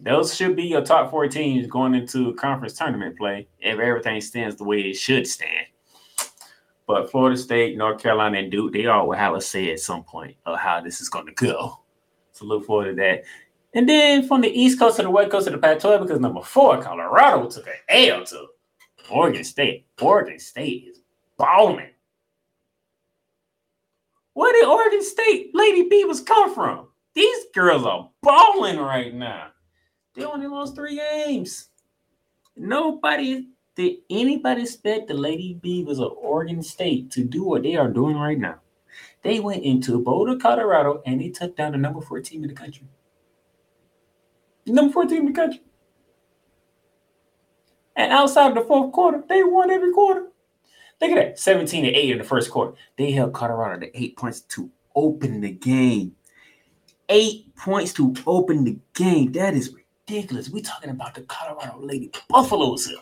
Those 0.00 0.34
should 0.34 0.56
be 0.56 0.64
your 0.64 0.82
top 0.82 1.10
four 1.10 1.28
teams 1.28 1.66
going 1.66 1.94
into 1.94 2.34
conference 2.34 2.74
tournament 2.74 3.16
play 3.16 3.48
if 3.60 3.78
everything 3.78 4.20
stands 4.20 4.56
the 4.56 4.64
way 4.64 4.80
it 4.80 4.94
should 4.94 5.26
stand. 5.26 5.66
But 6.86 7.10
Florida 7.10 7.36
State, 7.36 7.78
North 7.78 8.02
Carolina, 8.02 8.38
and 8.38 8.50
Duke, 8.50 8.72
they 8.72 8.86
all 8.86 9.08
will 9.08 9.16
have 9.16 9.34
a 9.34 9.40
say 9.40 9.70
at 9.72 9.80
some 9.80 10.04
point 10.04 10.36
of 10.44 10.58
how 10.58 10.80
this 10.80 11.00
is 11.00 11.08
going 11.08 11.26
to 11.26 11.32
go. 11.32 11.80
So 12.32 12.44
look 12.44 12.66
forward 12.66 12.90
to 12.90 12.94
that. 12.96 13.24
And 13.72 13.88
then 13.88 14.28
from 14.28 14.40
the 14.42 14.48
East 14.48 14.78
Coast 14.78 14.96
to 14.96 15.02
the 15.02 15.10
West 15.10 15.30
Coast 15.30 15.46
of 15.46 15.52
the 15.52 15.58
Pac-12, 15.58 16.02
because 16.02 16.20
number 16.20 16.42
four, 16.42 16.80
Colorado 16.82 17.48
took 17.48 17.66
an 17.66 17.74
L 17.88 18.24
to 18.24 18.46
Oregon 19.10 19.44
State. 19.44 19.86
Oregon 20.00 20.38
State 20.38 20.88
is 20.88 21.00
balling. 21.38 21.90
Where 24.34 24.52
did 24.52 24.66
Oregon 24.66 25.02
State 25.02 25.50
Lady 25.54 25.88
Beavers 25.88 26.20
come 26.20 26.54
from? 26.54 26.88
These 27.14 27.46
girls 27.54 27.84
are 27.84 28.10
balling 28.22 28.78
right 28.78 29.14
now. 29.14 29.48
They 30.14 30.24
only 30.24 30.46
lost 30.46 30.76
three 30.76 30.96
games. 30.96 31.68
Nobody 32.56 33.48
did 33.74 33.96
anybody 34.08 34.62
expect 34.62 35.08
the 35.08 35.14
Lady 35.14 35.54
Beavers 35.54 35.98
of 35.98 36.12
Oregon 36.12 36.62
State 36.62 37.10
to 37.12 37.24
do 37.24 37.42
what 37.42 37.64
they 37.64 37.76
are 37.76 37.88
doing 37.88 38.16
right 38.16 38.38
now. 38.38 38.60
They 39.22 39.40
went 39.40 39.64
into 39.64 40.00
Boulder, 40.00 40.36
Colorado, 40.36 41.02
and 41.04 41.20
they 41.20 41.30
took 41.30 41.56
down 41.56 41.72
the 41.72 41.78
number 41.78 42.00
four 42.00 42.20
team 42.20 42.44
in 42.44 42.48
the 42.48 42.54
country. 42.54 42.86
Number 44.66 44.92
four 44.92 45.06
team 45.06 45.26
in 45.26 45.26
the 45.26 45.32
country. 45.32 45.62
And 47.96 48.12
outside 48.12 48.48
of 48.48 48.54
the 48.54 48.62
fourth 48.62 48.92
quarter, 48.92 49.24
they 49.28 49.42
won 49.42 49.70
every 49.70 49.92
quarter. 49.92 50.28
Look 51.00 51.10
at 51.10 51.14
that 51.16 51.38
17 51.38 51.84
to 51.84 51.90
8 51.90 52.10
in 52.12 52.18
the 52.18 52.24
first 52.24 52.50
quarter. 52.50 52.74
They 52.96 53.10
held 53.10 53.32
Colorado 53.32 53.80
to 53.80 54.00
eight 54.00 54.16
points 54.16 54.40
to 54.40 54.70
open 54.94 55.40
the 55.40 55.50
game. 55.50 56.14
Eight 57.08 57.54
points 57.56 57.92
to 57.94 58.14
open 58.26 58.64
the 58.64 58.78
game. 58.94 59.32
That 59.32 59.54
is 59.54 59.74
ridiculous. 60.08 60.50
We're 60.50 60.62
talking 60.62 60.90
about 60.90 61.14
the 61.14 61.22
Colorado 61.22 61.78
Lady 61.80 62.10
Buffaloes 62.28 62.86
here. 62.86 62.98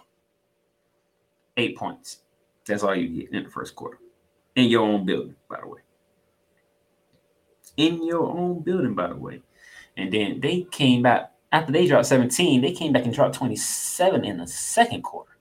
Eight 1.57 1.77
points. 1.77 2.19
That's 2.67 2.83
all 2.83 2.95
you 2.95 3.09
get 3.09 3.33
in 3.33 3.45
the 3.45 3.51
first 3.51 3.75
quarter. 3.75 3.99
In 4.55 4.69
your 4.69 4.83
own 4.83 5.05
building, 5.05 5.35
by 5.49 5.61
the 5.61 5.69
way. 5.69 5.81
In 7.77 8.07
your 8.07 8.29
own 8.29 8.61
building, 8.61 8.95
by 8.95 9.09
the 9.09 9.17
way. 9.17 9.43
And 9.97 10.12
then 10.12 10.41
they 10.41 10.67
came 10.71 11.03
back 11.03 11.33
after 11.51 11.71
they 11.71 11.87
dropped 11.87 12.07
17, 12.07 12.62
they 12.62 12.73
came 12.73 12.93
back 12.93 13.05
and 13.05 13.12
dropped 13.12 13.35
27 13.35 14.25
in 14.25 14.38
the 14.38 14.47
second 14.47 15.03
quarter. 15.03 15.37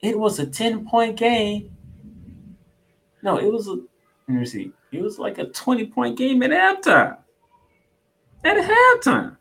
It 0.00 0.18
was 0.18 0.38
a 0.38 0.46
10 0.46 0.86
point 0.86 1.16
game. 1.16 1.76
No, 3.22 3.38
it 3.38 3.52
was 3.52 3.66
a, 3.66 3.72
let 3.72 3.88
me 4.28 4.46
see, 4.46 4.72
it 4.90 5.02
was 5.02 5.18
like 5.18 5.36
a 5.36 5.46
20 5.46 5.86
point 5.88 6.16
game 6.16 6.42
at 6.42 6.50
halftime. 6.50 7.18
At 8.42 8.56
halftime. 8.56 9.36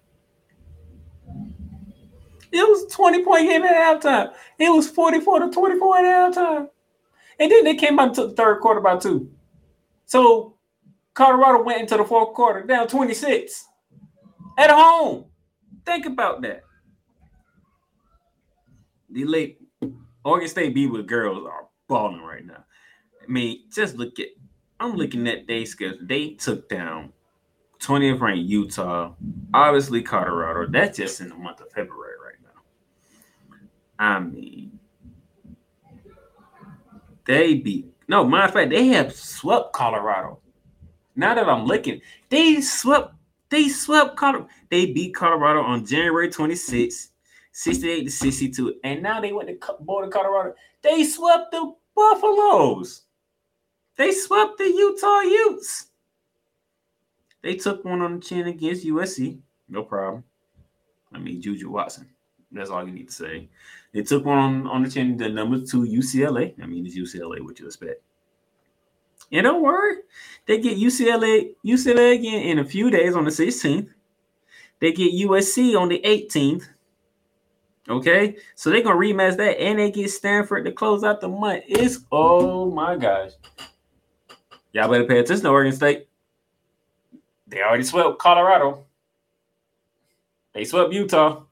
It 2.55 2.69
was 2.69 2.85
20 2.93 3.23
point 3.25 3.49
game 3.49 3.63
at 3.63 4.01
halftime. 4.01 4.33
It 4.57 4.69
was 4.69 4.89
44 4.89 5.39
to 5.39 5.51
24 5.51 5.97
at 5.97 6.33
halftime. 6.33 6.69
And 7.37 7.51
then 7.51 7.65
they 7.65 7.75
came 7.75 7.99
out 7.99 8.13
to 8.13 8.27
the 8.27 8.33
third 8.33 8.61
quarter 8.61 8.79
by 8.79 8.97
two. 8.97 9.29
So 10.05 10.55
Colorado 11.13 11.63
went 11.63 11.81
into 11.81 11.97
the 11.97 12.05
fourth 12.05 12.33
quarter 12.33 12.63
down 12.63 12.87
26 12.87 13.67
at 14.57 14.71
home. 14.71 15.25
Think 15.85 16.05
about 16.05 16.41
that. 16.43 16.63
The 19.09 19.25
late 19.25 19.59
Oregon 20.23 20.47
State 20.47 20.73
Beaver 20.73 21.03
girls 21.03 21.45
are 21.45 21.67
balling 21.89 22.21
right 22.21 22.45
now. 22.45 22.63
I 23.21 23.29
mean, 23.29 23.65
just 23.69 23.97
look 23.97 24.17
at. 24.19 24.27
I'm 24.79 24.95
looking 24.95 25.27
at 25.27 25.45
their 25.45 25.65
schedule. 25.65 25.97
They 26.01 26.31
took 26.31 26.69
down 26.69 27.11
20th 27.79 28.19
ranked 28.19 28.49
Utah, 28.49 29.13
obviously 29.53 30.01
Colorado. 30.01 30.69
That's 30.71 30.97
just 30.97 31.19
in 31.19 31.29
the 31.29 31.35
month 31.35 31.59
of 31.59 31.71
February. 31.71 32.15
I 33.97 34.19
mean, 34.19 34.79
they 37.25 37.55
beat. 37.55 37.91
No, 38.07 38.23
matter 38.23 38.45
of 38.45 38.53
fact, 38.53 38.69
they 38.69 38.87
have 38.87 39.15
swept 39.15 39.73
Colorado. 39.73 40.39
Now 41.15 41.33
that 41.33 41.49
I'm 41.49 41.65
looking, 41.65 42.01
they 42.29 42.61
swept 42.61 43.13
they 43.49 43.69
swept 43.69 44.17
Colorado. 44.17 44.49
They 44.69 44.87
beat 44.87 45.15
Colorado 45.15 45.61
on 45.61 45.85
January 45.85 46.29
26th, 46.29 47.09
68 47.51 48.03
to 48.03 48.11
62. 48.11 48.75
And 48.83 49.01
now 49.01 49.21
they 49.21 49.31
went 49.31 49.49
to 49.49 49.75
Boulder, 49.79 50.07
Colorado. 50.07 50.55
They 50.81 51.03
swept 51.03 51.51
the 51.51 51.73
Buffaloes. 51.95 53.03
They 53.97 54.11
swept 54.11 54.57
the 54.57 54.65
Utah 54.65 55.21
Utes. 55.21 55.87
They 57.41 57.55
took 57.55 57.85
one 57.85 58.01
on 58.01 58.15
the 58.15 58.19
chin 58.19 58.47
against 58.47 58.85
USC. 58.85 59.39
No 59.69 59.83
problem. 59.83 60.23
I 61.13 61.19
mean, 61.19 61.41
JuJu 61.41 61.65
Watkins. 61.67 62.07
That's 62.51 62.69
all 62.69 62.85
you 62.85 62.91
need 62.91 63.07
to 63.07 63.13
say. 63.13 63.47
They 63.95 64.03
took 64.03 64.25
one 64.25 64.37
on, 64.37 64.67
on 64.67 64.83
the 64.83 64.89
chin, 64.91 65.15
the 65.15 65.29
number 65.29 65.57
two 65.57 65.83
UCLA. 65.83 66.53
I 66.61 66.65
mean, 66.65 66.85
it's 66.85 66.97
UCLA, 66.97 67.39
what 67.39 67.57
you 67.61 67.65
expect. 67.65 68.01
And 69.31 69.45
don't 69.45 69.63
worry, 69.63 69.99
they 70.45 70.59
get 70.59 70.77
UCLA 70.77 71.55
UCLA 71.65 72.15
again 72.15 72.41
in 72.41 72.59
a 72.59 72.65
few 72.65 72.91
days 72.91 73.15
on 73.15 73.23
the 73.23 73.31
16th. 73.31 73.87
They 74.81 74.91
get 74.91 75.13
USC 75.13 75.79
on 75.79 75.87
the 75.87 76.01
18th. 76.03 76.65
Okay, 77.87 78.35
so 78.55 78.69
they're 78.69 78.83
gonna 78.83 78.97
rematch 78.97 79.37
that, 79.37 79.61
and 79.61 79.79
they 79.79 79.91
get 79.91 80.11
Stanford 80.11 80.65
to 80.65 80.73
close 80.73 81.05
out 81.05 81.21
the 81.21 81.29
month. 81.29 81.63
It's 81.69 81.99
oh 82.11 82.69
my 82.71 82.97
gosh, 82.97 83.31
y'all 84.73 84.89
better 84.89 85.05
pay 85.05 85.19
attention 85.19 85.45
to 85.45 85.51
Oregon 85.51 85.71
State. 85.71 86.07
They 87.47 87.61
already 87.61 87.83
swept 87.83 88.19
Colorado. 88.19 88.83
They 90.53 90.65
swept 90.65 90.91
Utah. 90.91 91.43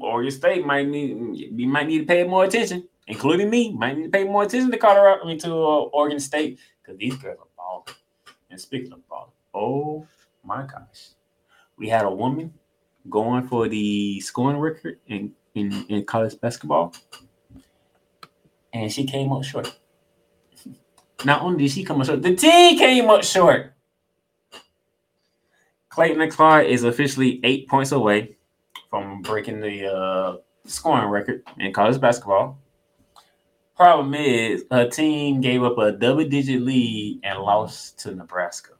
Oregon 0.00 0.30
State 0.30 0.64
might 0.64 0.86
need 0.86 1.16
you 1.36 1.68
might 1.68 1.86
need 1.86 2.00
to 2.00 2.06
pay 2.06 2.24
more 2.24 2.44
attention, 2.44 2.88
including 3.06 3.50
me. 3.50 3.72
Might 3.72 3.96
need 3.96 4.04
to 4.04 4.10
pay 4.10 4.24
more 4.24 4.44
attention 4.44 4.70
to 4.70 4.78
Colorado. 4.78 5.22
I 5.22 5.26
mean 5.26 5.38
to 5.40 5.52
uh, 5.52 5.82
Oregon 5.92 6.20
State 6.20 6.58
because 6.80 6.98
these 6.98 7.16
girls 7.16 7.38
are 7.40 7.46
balling. 7.56 7.86
And 8.50 8.60
speaking 8.60 8.92
of 8.92 9.06
balling, 9.08 9.32
oh 9.54 10.06
my 10.44 10.62
gosh, 10.62 11.10
we 11.76 11.88
had 11.88 12.04
a 12.04 12.10
woman 12.10 12.52
going 13.10 13.46
for 13.48 13.68
the 13.68 14.20
scoring 14.20 14.58
record 14.58 14.98
in, 15.06 15.32
in, 15.54 15.84
in 15.88 16.04
college 16.04 16.40
basketball, 16.40 16.94
and 18.72 18.92
she 18.92 19.04
came 19.04 19.32
up 19.32 19.44
short. 19.44 19.78
Not 21.24 21.42
only 21.42 21.64
did 21.64 21.72
she 21.72 21.84
come 21.84 22.00
up 22.00 22.06
short, 22.06 22.22
the 22.22 22.34
team 22.34 22.78
came 22.78 23.10
up 23.10 23.24
short. 23.24 23.74
Caitlin 25.90 26.30
Clark 26.30 26.66
is 26.66 26.84
officially 26.84 27.40
eight 27.44 27.68
points 27.68 27.92
away 27.92 28.36
from 28.90 29.22
breaking 29.22 29.60
the 29.60 29.92
uh, 29.92 30.36
scoring 30.66 31.08
record 31.08 31.42
in 31.58 31.72
college 31.72 32.00
basketball. 32.00 32.58
Problem 33.76 34.14
is, 34.14 34.64
her 34.70 34.88
team 34.88 35.40
gave 35.40 35.62
up 35.62 35.78
a 35.78 35.92
double 35.92 36.28
digit 36.28 36.62
lead 36.62 37.20
and 37.24 37.38
lost 37.38 37.98
to 38.00 38.14
Nebraska. 38.14 38.72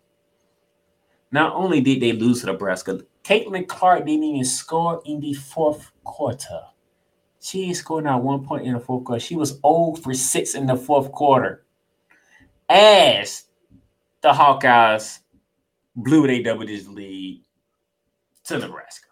Not 1.31 1.55
only 1.55 1.81
did 1.81 2.01
they 2.01 2.13
lose 2.13 2.41
to 2.41 2.47
Nebraska, 2.47 3.01
Caitlin 3.25 3.67
Clark 3.67 4.05
didn't 4.05 4.25
even 4.25 4.45
score 4.45 5.01
in 5.07 5.21
the 5.21 5.33
fourth 5.33 5.91
quarter. 6.05 6.61
She 7.41 7.73
scored 7.75 8.05
not 8.05 8.23
one 8.23 8.45
point 8.45 8.67
in 8.67 8.75
the 8.75 8.81
fourth 8.81 9.05
quarter. 9.05 9.21
She 9.21 9.35
was 9.35 9.59
0 9.61 9.97
for 10.03 10.15
6 10.15 10.55
in 10.55 10.67
the 10.67 10.77
fourth 10.77 11.11
quarter. 11.11 11.65
As 12.69 13.45
the 14.21 14.31
Hawkeyes 14.31 15.21
blew 15.97 16.27
their 16.27 16.43
double 16.43 16.67
digit 16.67 16.89
lead 16.89 17.43
to 18.45 18.59
Nebraska. 18.59 19.09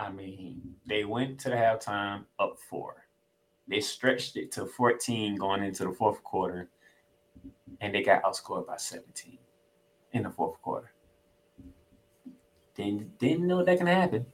I 0.00 0.10
mean, 0.10 0.62
they 0.86 1.04
went 1.04 1.38
to 1.40 1.50
the 1.50 1.56
halftime 1.56 2.24
up 2.38 2.58
four. 2.70 3.04
They 3.68 3.80
stretched 3.80 4.36
it 4.36 4.50
to 4.52 4.64
14 4.64 5.36
going 5.36 5.62
into 5.62 5.84
the 5.84 5.92
fourth 5.92 6.24
quarter, 6.24 6.70
and 7.82 7.94
they 7.94 8.02
got 8.02 8.22
outscored 8.22 8.66
by 8.66 8.78
17 8.78 9.38
in 10.12 10.22
the 10.22 10.30
fourth 10.30 10.60
quarter. 10.62 10.92
Didn't, 12.74 13.18
didn't 13.18 13.46
know 13.46 13.62
that 13.62 13.76
can 13.76 13.86
happen 13.86 14.24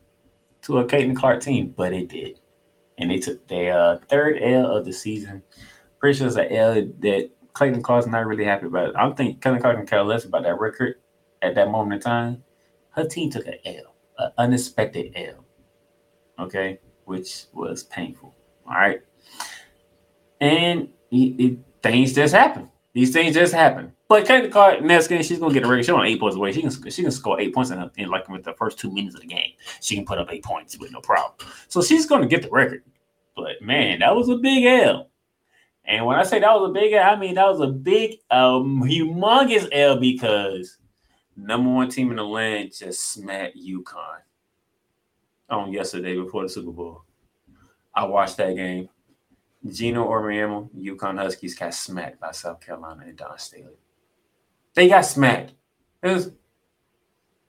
to 0.62 0.78
a 0.78 0.84
Caitlin 0.84 1.16
Clark 1.16 1.42
team, 1.42 1.74
but 1.76 1.92
it 1.92 2.08
did. 2.08 2.38
And 2.98 3.10
they 3.10 3.18
took 3.18 3.46
their 3.48 3.76
uh, 3.76 3.98
third 4.08 4.38
L 4.40 4.70
of 4.76 4.84
the 4.84 4.92
season. 4.92 5.42
Pretty 5.98 6.16
sure 6.16 6.28
it's 6.28 6.36
an 6.36 6.52
L 6.52 6.74
that 6.74 7.30
Caitlin 7.54 7.82
Clark's 7.82 8.06
not 8.06 8.24
really 8.24 8.44
happy 8.44 8.66
about. 8.66 8.96
I 8.96 9.02
don't 9.02 9.16
think 9.16 9.40
Caitlin 9.40 9.60
Clark 9.60 9.78
can 9.78 9.86
care 9.86 10.04
less 10.04 10.24
about 10.24 10.44
that 10.44 10.60
record 10.60 10.94
at 11.42 11.56
that 11.56 11.72
moment 11.72 11.94
in 11.94 12.00
time. 12.02 12.44
Her 12.90 13.04
team 13.04 13.30
took 13.30 13.46
an 13.48 13.58
L, 13.64 13.96
an 14.18 14.30
unexpected 14.38 15.12
L 15.16 15.45
okay, 16.38 16.80
which 17.04 17.46
was 17.52 17.84
painful. 17.84 18.34
All 18.66 18.74
right. 18.74 19.00
And 20.40 20.88
it, 21.10 21.16
it, 21.16 21.58
things 21.82 22.12
just 22.12 22.34
happen. 22.34 22.70
These 22.92 23.12
things 23.12 23.34
just 23.34 23.52
happen. 23.52 23.92
But 24.08 24.24
Caitlin 24.24 24.52
Clark 24.52 24.82
next 24.82 25.08
game, 25.08 25.22
she's 25.22 25.38
gonna 25.38 25.52
get 25.52 25.64
a 25.64 25.68
record. 25.68 25.84
She's 25.84 25.90
on 25.90 26.06
eight 26.06 26.20
points 26.20 26.36
away. 26.36 26.52
She 26.52 26.62
can 26.62 26.70
she 26.90 27.02
can 27.02 27.10
score 27.10 27.40
eight 27.40 27.54
points 27.54 27.70
in, 27.70 27.90
in 27.96 28.08
like 28.08 28.28
with 28.28 28.44
the 28.44 28.54
first 28.54 28.78
two 28.78 28.90
minutes 28.90 29.16
of 29.16 29.22
the 29.22 29.26
game. 29.26 29.50
She 29.80 29.96
can 29.96 30.04
put 30.04 30.18
up 30.18 30.28
eight 30.30 30.44
points 30.44 30.78
with 30.78 30.92
no 30.92 31.00
problem. 31.00 31.34
So 31.68 31.82
she's 31.82 32.06
gonna 32.06 32.26
get 32.26 32.42
the 32.42 32.50
record. 32.50 32.84
But 33.34 33.60
man, 33.60 33.98
that 33.98 34.14
was 34.14 34.28
a 34.28 34.36
big 34.36 34.64
L. 34.64 35.10
And 35.84 36.06
when 36.06 36.16
I 36.16 36.22
say 36.22 36.40
that 36.40 36.54
was 36.54 36.70
a 36.70 36.72
big 36.72 36.92
L, 36.94 37.02
I 37.02 37.16
mean 37.16 37.34
that 37.34 37.48
was 37.48 37.60
a 37.60 37.66
big, 37.66 38.18
um, 38.30 38.82
humongous 38.82 39.68
L 39.72 39.98
because 39.98 40.78
number 41.36 41.70
one 41.70 41.90
team 41.90 42.10
in 42.10 42.16
the 42.16 42.24
land 42.24 42.72
just 42.76 43.12
smacked 43.12 43.56
UConn 43.56 44.20
on 45.48 45.72
yesterday 45.72 46.16
before 46.16 46.42
the 46.42 46.48
Super 46.48 46.72
Bowl. 46.72 47.02
I 47.94 48.04
watched 48.04 48.36
that 48.38 48.56
game. 48.56 48.88
Geno 49.66 50.08
Auriemma, 50.08 50.68
UConn 50.76 51.18
Huskies 51.18 51.54
got 51.54 51.74
smacked 51.74 52.20
by 52.20 52.30
South 52.32 52.60
Carolina 52.60 53.04
and 53.06 53.16
Dawn 53.16 53.38
Staley. 53.38 53.78
They 54.74 54.88
got 54.88 55.06
smacked. 55.06 55.52
It 56.02 56.08
was, 56.08 56.32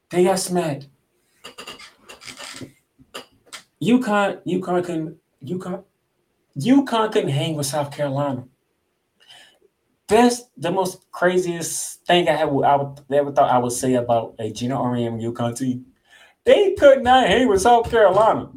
they 0.10 0.24
got 0.24 0.40
smacked. 0.40 0.88
UConn, 3.84 4.42
UConn 4.48 4.84
couldn't, 4.84 5.18
UConn, 5.44 5.84
UConn 6.58 7.12
couldn't 7.12 7.30
hang 7.30 7.56
with 7.56 7.68
South 7.68 7.96
Carolina. 7.96 8.46
best, 10.08 10.50
the 10.58 10.72
most 10.72 11.06
craziest 11.12 12.06
thing 12.06 12.30
I 12.30 12.34
have 12.34 12.50
I 12.50 12.76
would 12.78 13.04
ever 13.12 13.32
thought 13.32 13.52
I 13.52 13.58
would 13.60 13.74
say 13.74 13.96
about 13.96 14.36
a 14.40 14.50
Geno 14.50 14.82
Auriemma 14.82 15.22
UConn 15.22 15.56
team. 15.58 15.86
They 16.48 16.74
not 17.02 17.28
hang 17.28 17.50
with 17.50 17.62
South 17.62 17.92
Carolina. 17.92 18.50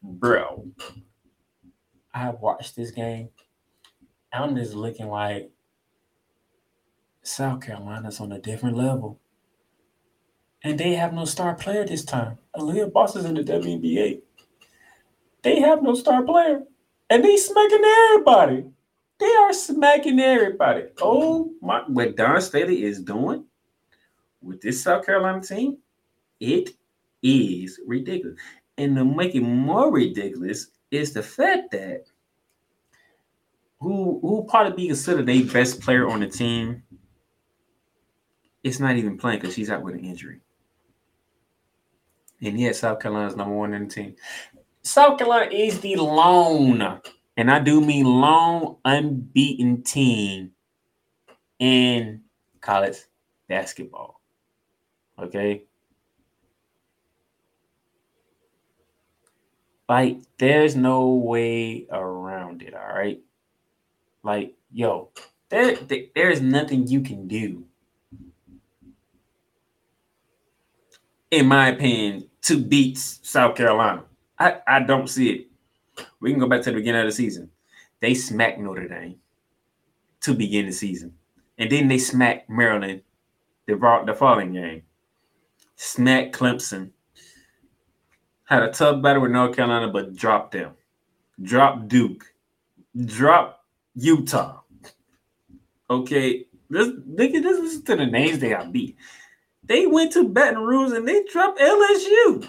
Bro, 0.00 0.68
I 2.14 2.30
watched 2.30 2.76
this 2.76 2.92
game. 2.92 3.30
I'm 4.32 4.54
just 4.54 4.74
looking 4.74 5.08
like 5.08 5.50
South 7.24 7.60
Carolina's 7.60 8.20
on 8.20 8.30
a 8.30 8.38
different 8.38 8.76
level. 8.76 9.18
And 10.62 10.78
they 10.78 10.94
have 10.94 11.12
no 11.12 11.24
star 11.24 11.56
player 11.56 11.84
this 11.84 12.04
time. 12.04 12.38
Aliyah 12.54 12.92
Boss 12.92 13.16
is 13.16 13.24
in 13.24 13.34
the 13.34 13.42
WNBA. 13.42 14.20
They 15.42 15.58
have 15.58 15.82
no 15.82 15.94
star 15.94 16.22
player. 16.22 16.62
And 17.10 17.24
they 17.24 17.36
smacking 17.36 17.82
everybody. 17.84 18.66
They 19.18 19.34
are 19.34 19.52
smacking 19.52 20.20
everybody. 20.20 20.84
Oh 21.00 21.50
my 21.60 21.82
what 21.88 22.16
Dawn 22.16 22.40
Staley 22.40 22.84
is 22.84 23.00
doing 23.00 23.46
with 24.42 24.60
this 24.60 24.82
South 24.82 25.06
Carolina 25.06 25.40
team, 25.40 25.78
it 26.40 26.70
is 27.22 27.80
ridiculous. 27.86 28.38
And 28.78 28.96
to 28.96 29.04
make 29.04 29.34
it 29.34 29.42
more 29.42 29.92
ridiculous 29.92 30.68
is 30.90 31.12
the 31.12 31.22
fact 31.22 31.70
that 31.72 32.04
who 33.80 34.20
who 34.20 34.46
probably 34.48 34.76
be 34.76 34.86
considered 34.88 35.26
the 35.26 35.42
best 35.44 35.80
player 35.80 36.08
on 36.08 36.20
the 36.20 36.28
team 36.28 36.82
is 38.62 38.78
not 38.78 38.96
even 38.96 39.18
playing 39.18 39.40
because 39.40 39.54
she's 39.54 39.70
out 39.70 39.82
with 39.82 39.94
an 39.94 40.04
injury. 40.04 40.40
And 42.40 42.58
yet 42.58 42.76
South 42.76 43.00
Carolina's 43.00 43.36
number 43.36 43.54
one 43.54 43.74
in 43.74 43.88
the 43.88 43.94
team. 43.94 44.16
South 44.82 45.18
Carolina 45.18 45.50
is 45.52 45.80
the 45.80 45.96
lone, 45.96 47.00
and 47.36 47.50
I 47.50 47.60
do 47.60 47.80
mean 47.80 48.04
lone 48.04 48.76
unbeaten 48.84 49.82
team 49.82 50.52
in 51.58 52.22
college 52.60 52.98
basketball. 53.48 54.21
Okay. 55.22 55.62
Like, 59.88 60.18
there's 60.38 60.74
no 60.74 61.08
way 61.08 61.86
around 61.90 62.62
it. 62.62 62.74
All 62.74 62.94
right. 62.94 63.20
Like, 64.22 64.54
yo, 64.72 65.10
there, 65.48 65.76
there 65.76 66.04
there's 66.14 66.40
nothing 66.40 66.86
you 66.86 67.00
can 67.02 67.28
do, 67.28 67.64
in 71.30 71.46
my 71.46 71.68
opinion, 71.68 72.28
to 72.42 72.58
beat 72.58 72.98
South 72.98 73.56
Carolina. 73.56 74.04
I, 74.38 74.60
I 74.66 74.80
don't 74.80 75.08
see 75.08 75.30
it. 75.30 76.06
We 76.20 76.30
can 76.30 76.40
go 76.40 76.48
back 76.48 76.62
to 76.62 76.70
the 76.70 76.76
beginning 76.76 77.02
of 77.02 77.06
the 77.06 77.12
season. 77.12 77.50
They 78.00 78.14
smacked 78.14 78.60
Notre 78.60 78.88
Dame 78.88 79.16
to 80.22 80.34
begin 80.34 80.66
the 80.66 80.72
season. 80.72 81.14
And 81.58 81.70
then 81.70 81.88
they 81.88 81.98
smacked 81.98 82.48
Maryland 82.48 83.02
the, 83.66 83.74
the 84.06 84.14
following 84.14 84.54
game. 84.54 84.82
Smacked 85.82 86.32
Clemson. 86.32 86.90
Had 88.44 88.62
a 88.62 88.70
tough 88.70 89.02
battle 89.02 89.22
with 89.22 89.32
North 89.32 89.56
Carolina, 89.56 89.88
but 89.88 90.14
dropped 90.14 90.52
them. 90.52 90.74
Dropped 91.42 91.88
Duke. 91.88 92.24
Dropped 93.04 93.64
Utah. 93.96 94.60
Okay, 95.90 96.46
this 96.70 96.86
at 96.86 97.16
this. 97.16 97.60
Listen 97.60 97.82
to 97.82 97.96
the 97.96 98.06
names 98.06 98.38
they 98.38 98.50
got 98.50 98.72
beat. 98.72 98.96
They 99.64 99.86
went 99.86 100.12
to 100.12 100.28
Baton 100.28 100.62
Rouge 100.62 100.92
and 100.92 101.06
they 101.06 101.24
dropped 101.24 101.58
LSU. 101.58 102.48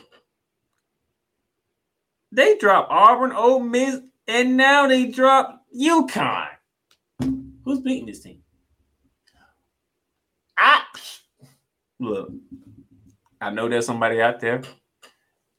They 2.31 2.55
dropped 2.57 2.91
Auburn, 2.91 3.31
Ole 3.31 3.61
Miss, 3.61 3.99
and 4.27 4.55
now 4.55 4.87
they 4.87 5.07
drop 5.07 5.65
UConn. 5.75 6.49
Who's 7.65 7.79
beating 7.79 8.05
this 8.05 8.19
team? 8.19 8.43
I 10.55 10.83
look. 11.99 12.31
I 13.43 13.49
know 13.49 13.67
there's 13.67 13.85
somebody 13.85 14.21
out 14.21 14.39
there 14.39 14.61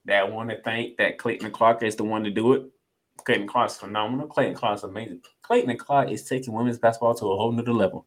that 0.06 0.32
want 0.32 0.48
to 0.48 0.60
think 0.62 0.96
that 0.96 1.18
Caitlin 1.18 1.52
Clark 1.52 1.82
is 1.82 1.96
the 1.96 2.04
one 2.04 2.24
to 2.24 2.30
do 2.30 2.54
it. 2.54 2.70
Caitlin 3.28 3.46
Clark's 3.46 3.76
phenomenal. 3.76 4.26
Caitlin 4.26 4.54
Clark's 4.54 4.84
amazing. 4.84 5.20
Caitlin 5.42 5.78
Clark 5.78 6.10
is 6.10 6.24
taking 6.24 6.54
women's 6.54 6.78
basketball 6.78 7.14
to 7.16 7.26
a 7.26 7.36
whole 7.36 7.52
nother 7.52 7.74
level. 7.74 8.06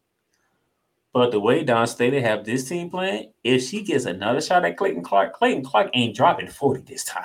But 1.12 1.30
the 1.30 1.38
way 1.38 1.62
Dawn 1.62 1.86
Staley 1.86 2.20
have 2.20 2.44
this 2.44 2.68
team 2.68 2.90
playing, 2.90 3.32
if 3.44 3.62
she 3.62 3.82
gets 3.82 4.04
another 4.04 4.40
shot 4.40 4.64
at 4.64 4.76
Caitlin 4.76 5.04
Clark, 5.04 5.38
Caitlin 5.38 5.64
Clark 5.64 5.90
ain't 5.94 6.16
dropping 6.16 6.48
40 6.48 6.82
this 6.82 7.04
time. 7.04 7.24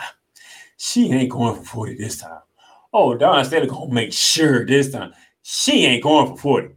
She 0.78 1.12
ain't 1.12 1.32
going 1.32 1.56
for 1.56 1.64
40 1.64 1.96
this 1.96 2.20
time. 2.20 2.42
Oh, 2.94 3.16
Dawn 3.16 3.44
Staley 3.46 3.66
gonna 3.66 3.92
make 3.92 4.14
sure 4.14 4.64
this 4.64 4.92
time. 4.92 5.12
She 5.42 5.86
ain't 5.86 6.04
going 6.04 6.28
for 6.28 6.38
40. 6.38 6.76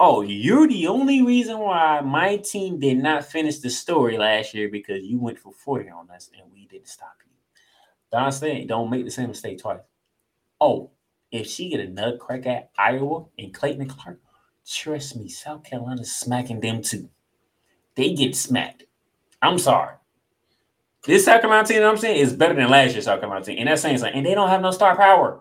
Oh, 0.00 0.22
you're 0.22 0.66
the 0.66 0.88
only 0.88 1.22
reason 1.22 1.58
why 1.60 2.00
my 2.00 2.36
team 2.38 2.80
did 2.80 2.98
not 2.98 3.24
finish 3.24 3.58
the 3.58 3.70
story 3.70 4.18
last 4.18 4.52
year 4.52 4.68
because 4.68 5.04
you 5.04 5.20
went 5.20 5.38
for 5.38 5.52
40 5.52 5.88
on 5.90 6.10
us 6.10 6.30
and 6.36 6.52
we 6.52 6.66
didn't 6.66 6.88
stop 6.88 7.14
you. 7.24 7.30
Dawn 8.10 8.32
Staley 8.32 8.64
don't 8.64 8.90
make 8.90 9.04
the 9.04 9.10
same 9.10 9.28
mistake 9.28 9.60
twice. 9.60 9.80
Oh, 10.60 10.90
if 11.30 11.46
she 11.46 11.68
get 11.68 11.80
another 11.80 12.16
crack 12.16 12.46
at 12.46 12.70
Iowa 12.76 13.26
and 13.38 13.54
Caitlin 13.54 13.82
and 13.82 13.90
Clark, 13.90 14.20
trust 14.66 15.16
me, 15.16 15.28
South 15.28 15.62
Carolina's 15.62 16.14
smacking 16.14 16.60
them 16.60 16.82
too. 16.82 17.08
They 17.94 18.14
get 18.14 18.34
smacked. 18.34 18.84
I'm 19.40 19.58
sorry. 19.58 19.94
This 21.04 21.26
South 21.26 21.40
Carolina 21.40 21.66
team, 21.66 21.76
you 21.76 21.82
know 21.82 21.90
I'm 21.90 21.98
saying, 21.98 22.18
is 22.18 22.32
better 22.32 22.54
than 22.54 22.70
last 22.70 22.92
year's 22.92 23.04
South 23.04 23.20
Carolina 23.20 23.44
team. 23.44 23.58
And 23.58 23.68
that's 23.68 23.82
saying 23.82 23.98
something. 23.98 24.16
And 24.16 24.26
they 24.26 24.34
don't 24.34 24.48
have 24.48 24.62
no 24.62 24.70
star 24.70 24.96
power. 24.96 25.40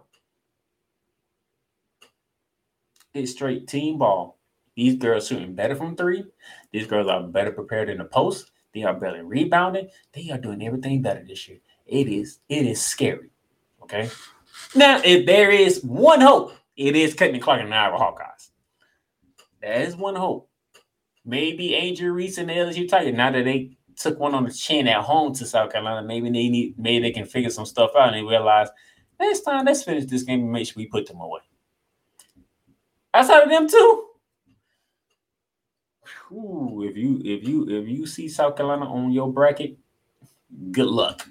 It's 3.14 3.32
straight 3.32 3.68
team 3.68 3.98
ball. 3.98 4.40
These 4.76 4.96
girls 4.96 5.28
shooting 5.28 5.54
better 5.54 5.76
from 5.76 5.96
three. 5.96 6.24
These 6.72 6.88
girls 6.88 7.08
are 7.08 7.24
better 7.24 7.52
prepared 7.52 7.90
in 7.90 8.00
the 8.00 8.06
post. 8.06 8.52
They 8.74 8.84
are 8.84 8.94
better 8.94 9.24
rebounding. 9.24 9.90
They 10.14 10.30
are 10.32 10.38
doing 10.38 10.66
everything 10.66 11.02
better 11.02 11.24
this 11.24 11.48
year. 11.48 11.60
It 11.86 12.08
is, 12.08 12.40
it 12.50 12.66
is 12.66 12.82
scary. 12.82 13.30
Okay. 13.84 14.10
Now, 14.76 15.02
if 15.04 15.26
there 15.26 15.52
is 15.52 15.84
one 15.84 16.22
hope, 16.22 16.54
it 16.76 16.96
is 16.96 17.14
Caitlin 17.14 17.42
Clark 17.42 17.62
and 17.62 17.72
the 17.72 17.76
Iowa 17.76 17.98
Hawkeyes. 17.98 18.50
That 19.62 19.82
is 19.82 19.96
one 19.96 20.16
hope. 20.16 20.50
Maybe 21.26 21.76
Angel 21.76 22.10
Reese 22.10 22.38
and 22.38 22.50
the 22.50 22.54
LSU 22.54 22.88
Tigers. 22.88 23.14
Now 23.14 23.32
that 23.32 23.46
they 23.46 23.78
took 23.96 24.20
one 24.20 24.34
on 24.34 24.44
the 24.44 24.52
chin 24.52 24.88
at 24.88 25.02
home 25.02 25.34
to 25.36 25.46
South 25.46 25.72
Carolina, 25.72 26.06
maybe 26.06 26.30
they 26.30 26.50
need 26.50 26.78
maybe 26.78 27.02
they 27.02 27.12
can 27.12 27.26
figure 27.26 27.50
some 27.50 27.66
stuff 27.66 27.92
out 27.96 28.10
and 28.10 28.18
they 28.18 28.24
realize 28.30 28.68
next 29.20 29.42
time 29.42 29.66
let's 29.66 29.84
finish 29.84 30.06
this 30.06 30.24
game 30.24 30.42
and 30.42 30.52
make 30.52 30.68
sure 30.68 30.74
we 30.76 30.88
put 30.88 31.08
them 31.08 31.22
away. 31.22 31.40
Outside 33.14 33.44
of 33.44 33.50
them 33.50 33.70
too. 33.70 34.08
If 36.32 36.98
you 36.98 37.22
if 37.24 37.48
you 37.48 37.68
if 37.70 37.88
you 37.88 38.06
see 38.06 38.28
South 38.28 38.56
Carolina 38.56 38.86
on 38.86 39.12
your 39.12 39.32
bracket, 39.32 39.78
good 40.72 40.88
luck 40.88 41.28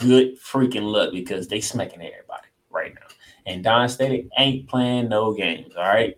good 0.00 0.38
freaking 0.40 0.90
luck 0.90 1.12
because 1.12 1.48
they 1.48 1.60
smacking 1.60 2.02
everybody 2.02 2.48
right 2.70 2.94
now. 2.94 3.06
And 3.46 3.64
Dawn 3.64 3.88
Staley 3.88 4.28
ain't 4.38 4.68
playing 4.68 5.08
no 5.08 5.32
games. 5.32 5.74
All 5.76 5.84
right. 5.84 6.16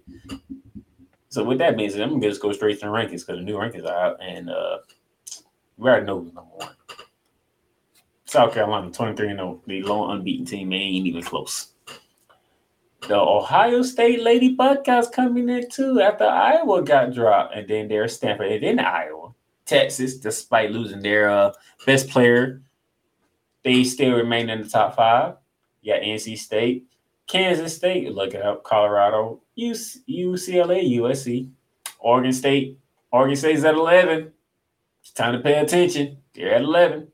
So 1.29 1.45
with 1.45 1.59
that 1.59 1.77
being 1.77 1.91
said, 1.91 2.03
I'm 2.03 2.11
gonna 2.11 2.29
just 2.29 2.43
go 2.43 2.53
straight 2.53 2.81
to 2.81 2.87
the 2.87 2.93
rankings 2.93 3.27
because 3.27 3.39
the 3.39 3.43
new 3.43 3.57
rankings 3.57 3.87
are 3.87 4.07
out, 4.07 4.23
and 4.23 4.51
uh 4.51 4.79
we 5.77 5.89
already 5.89 6.07
know 6.07 6.21
who's 6.21 6.35
number 6.35 6.51
one. 6.55 6.75
South 8.25 8.55
Carolina 8.55 8.91
23 8.91 9.29
0, 9.29 9.63
the 9.67 9.83
lone 9.83 10.11
unbeaten 10.11 10.47
team, 10.47 10.71
they 10.71 10.77
ain't 10.77 11.07
even 11.07 11.23
close. 11.23 11.72
The 13.09 13.19
Ohio 13.19 13.83
State 13.83 14.23
Lady 14.23 14.55
Buckeyes 14.55 15.09
coming 15.09 15.49
in 15.49 15.69
too 15.69 16.01
after 16.01 16.25
Iowa 16.25 16.83
got 16.83 17.13
dropped, 17.13 17.55
and 17.55 17.69
then 17.69 17.89
there's 17.89 18.15
Stanford, 18.15 18.53
and 18.53 18.63
then 18.63 18.79
Iowa, 18.79 19.33
Texas, 19.67 20.19
despite 20.19 20.71
losing 20.71 21.01
their 21.01 21.29
uh, 21.29 21.53
best 21.85 22.09
player 22.09 22.63
they 23.63 23.85
still 23.85 24.15
remain 24.15 24.51
in 24.51 24.63
the 24.63 24.69
top 24.69 24.97
five. 24.97 25.37
You 25.83 25.95
got 25.95 26.03
NC 26.03 26.39
State, 26.39 26.87
Kansas 27.27 27.77
State, 27.77 28.13
look 28.13 28.35
it 28.35 28.43
up, 28.43 28.65
Colorado, 28.65 29.41
UCLA, 29.59 30.99
USC, 30.99 31.49
Oregon 31.99 32.33
State. 32.33 32.79
Oregon 33.11 33.37
State's 33.37 33.65
at 33.65 33.75
11. 33.75 34.33
It's 35.03 35.11
time 35.11 35.35
to 35.35 35.41
pay 35.41 35.59
attention. 35.59 36.19
They're 36.35 36.55
at 36.55 36.63
11. 36.63 37.12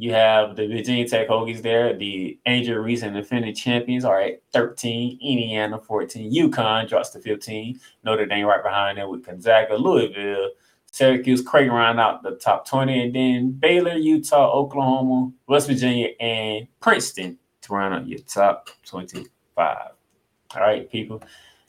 You 0.00 0.12
have 0.12 0.54
the 0.54 0.68
Virginia 0.68 1.08
Tech 1.08 1.28
Hokies 1.28 1.60
there. 1.60 1.92
The 1.92 2.38
Angel 2.46 2.76
Reese 2.76 3.02
and 3.02 3.16
defending 3.16 3.52
champions 3.52 4.04
are 4.04 4.20
at 4.20 4.40
13. 4.52 5.18
Indiana 5.20 5.76
14. 5.76 6.32
UConn 6.32 6.88
drops 6.88 7.10
to 7.10 7.20
15. 7.20 7.80
Notre 8.04 8.24
Dame 8.24 8.46
right 8.46 8.62
behind 8.62 8.98
them 8.98 9.10
with 9.10 9.26
Gonzaga, 9.26 9.74
Louisville, 9.74 10.50
Syracuse, 10.92 11.42
Creighton 11.42 11.72
round 11.74 11.98
out 11.98 12.22
the 12.22 12.36
top 12.36 12.64
20, 12.68 13.06
and 13.06 13.14
then 13.14 13.50
Baylor, 13.50 13.94
Utah, 13.94 14.52
Oklahoma, 14.52 15.32
West 15.48 15.66
Virginia, 15.66 16.10
and 16.20 16.68
Princeton 16.78 17.36
to 17.62 17.72
round 17.74 17.92
out 17.92 18.06
your 18.06 18.20
top 18.20 18.70
25. 18.86 19.26
All 19.58 20.60
right, 20.60 20.88
people. 20.88 21.20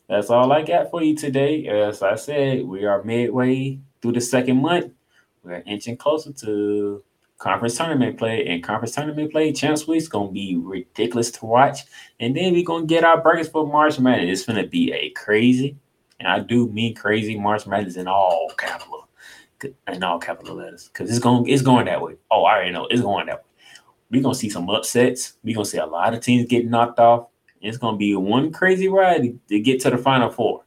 That's 0.08 0.30
all 0.30 0.52
I 0.52 0.62
got 0.62 0.92
for 0.92 1.02
you 1.02 1.16
today. 1.16 1.66
As 1.68 2.04
I 2.04 2.14
said, 2.14 2.64
we 2.64 2.86
are 2.86 3.04
midway 3.04 3.80
through 4.04 4.14
the 4.14 4.22
second 4.22 4.62
month. 4.62 4.94
We're 5.44 5.64
inching 5.66 5.98
closer 5.98 6.32
to 6.32 7.04
conference 7.40 7.78
tournament 7.78 8.18
play, 8.18 8.46
and 8.46 8.62
conference 8.62 8.94
tournament 8.94 9.32
play, 9.32 9.52
Champs 9.52 9.88
Week's 9.88 10.08
gonna 10.08 10.32
be 10.32 10.58
ridiculous 10.58 11.32
to 11.32 11.46
watch. 11.46 11.80
And 12.20 12.36
then 12.36 12.54
we're 12.54 12.66
gonna 12.66 12.86
get 12.86 13.04
our 13.04 13.22
brackets 13.22 13.50
for 13.50 13.66
March 13.66 14.00
Madness. 14.00 14.40
It's 14.40 14.48
gonna 14.48 14.68
be 14.68 14.92
a 14.94 15.10
crazy, 15.12 15.78
and 16.20 16.28
I 16.28 16.40
do 16.40 16.68
mean 16.68 16.94
crazy 16.94 17.38
March 17.40 17.66
Madness 17.66 17.96
in 17.96 18.08
all 18.08 18.52
capital, 18.58 19.08
in 19.88 20.04
all 20.04 20.20
capital 20.20 20.58
letters, 20.58 20.90
because 20.90 21.10
it's 21.10 21.20
going 21.20 21.48
it's 21.48 21.64
going 21.64 21.86
that 21.86 22.02
way. 22.02 22.16
Oh, 22.30 22.44
I 22.44 22.56
already 22.56 22.72
know 22.72 22.86
it's 22.88 23.02
going 23.02 23.26
that 23.28 23.38
way. 23.38 23.44
We're 24.12 24.22
gonna 24.22 24.36
see 24.36 24.50
some 24.50 24.70
upsets. 24.70 25.38
We're 25.44 25.56
gonna 25.56 25.66
see 25.66 25.78
a 25.78 25.86
lot 25.86 26.14
of 26.14 26.22
teams 26.22 26.48
getting 26.48 26.70
knocked 26.70 27.00
off. 27.00 27.28
It's 27.62 27.78
gonna 27.78 27.98
be 27.98 28.16
one 28.16 28.52
crazy 28.52 28.90
ride 28.90 29.24
to, 29.24 29.40
to 29.48 29.60
get 29.60 29.80
to 29.82 29.90
the 29.90 29.98
final 29.98 30.30
four. 30.30 30.64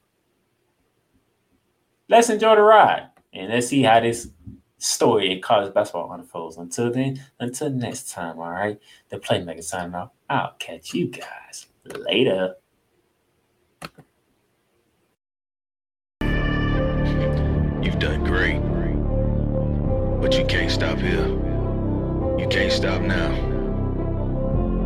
Let's 2.09 2.31
enjoy 2.31 2.57
the 2.57 2.63
ride 2.63 3.09
and 3.33 3.51
let's 3.51 3.69
see 3.69 3.83
how 3.83 4.01
this 4.01 4.29
story 4.83 5.31
in 5.31 5.41
college 5.41 5.73
basketball 5.73 6.13
unfolds. 6.13 6.57
Until 6.57 6.93
then, 6.93 7.25
until 7.39 7.71
next 7.71 8.11
time, 8.11 8.39
all 8.39 8.51
right. 8.51 8.79
The 9.11 9.19
playmaker 9.19 9.63
signing 9.63 9.95
off. 9.95 10.11
I'll 10.29 10.55
catch 10.59 10.93
you 10.93 11.07
guys 11.09 11.67
later. 11.87 12.57
You've 17.83 17.99
done 17.99 18.25
great. 18.25 18.61
But 20.21 20.37
you 20.39 20.45
can't 20.47 20.71
stop 20.71 20.99
here. 20.99 21.27
You 22.39 22.47
can't 22.51 22.73
stop 22.73 23.03
now. 23.03 23.31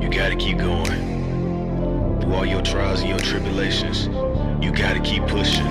You 0.00 0.10
gotta 0.10 0.36
keep 0.36 0.58
going. 0.58 2.20
Through 2.20 2.34
all 2.34 2.46
your 2.46 2.62
trials 2.62 3.00
and 3.00 3.10
your 3.10 3.18
tribulations, 3.18 4.06
you 4.62 4.72
gotta 4.72 5.00
keep 5.00 5.26
pushing. 5.26 5.64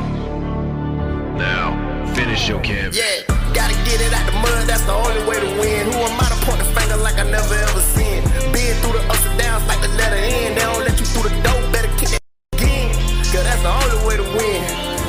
Now, 1.38 2.14
finish 2.16 2.48
your 2.48 2.62
canvas. 2.62 2.98
Yeah, 2.98 3.45
gotta 3.56 3.74
get 3.88 4.04
it 4.04 4.12
out 4.12 4.26
the 4.28 4.36
mud, 4.44 4.68
that's 4.68 4.84
the 4.84 4.92
only 4.92 5.24
way 5.24 5.40
to 5.40 5.48
win. 5.56 5.88
Who 5.88 5.98
am 6.04 6.20
I 6.20 6.28
to 6.28 6.38
point 6.44 6.60
the 6.60 6.68
finger 6.76 6.98
like 7.00 7.16
I 7.16 7.24
never 7.24 7.56
ever 7.56 7.82
seen? 7.96 8.22
Been 8.52 8.76
through 8.84 9.00
the 9.00 9.04
ups 9.08 9.26
and 9.26 9.40
downs 9.40 9.64
like 9.66 9.80
the 9.80 9.88
letter 9.96 10.20
N. 10.20 10.54
They 10.54 10.62
don't 10.62 10.84
let 10.84 11.00
you 11.00 11.08
through 11.08 11.32
the 11.32 11.36
door, 11.40 11.58
better 11.72 11.88
kick 11.96 12.12
that 12.12 12.22
again. 12.60 12.92
Cause 13.32 13.48
that's 13.48 13.64
the 13.64 13.72
only 13.72 14.00
way 14.04 14.16
to 14.20 14.28
win. 14.36 14.62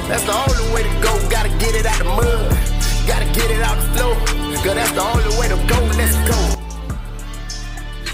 That's 0.07 0.22
the 0.22 0.32
only 0.32 0.64
way 0.72 0.82
to 0.86 0.92
go. 1.03 1.12
Gotta 1.28 1.51
get 1.59 1.74
it 1.74 1.84
out 1.84 1.99
the 1.99 2.07
mud. 2.07 2.55
Gotta 3.11 3.26
get 3.34 3.51
it 3.51 3.62
out 3.66 3.76
the 3.82 3.86
flow. 3.99 4.14
Cause 4.62 4.76
that's 4.78 4.94
the 4.94 5.03
only 5.03 5.30
way 5.36 5.51
to 5.51 5.59
go. 5.66 5.78
Let's 5.99 6.16
go. 6.30 6.38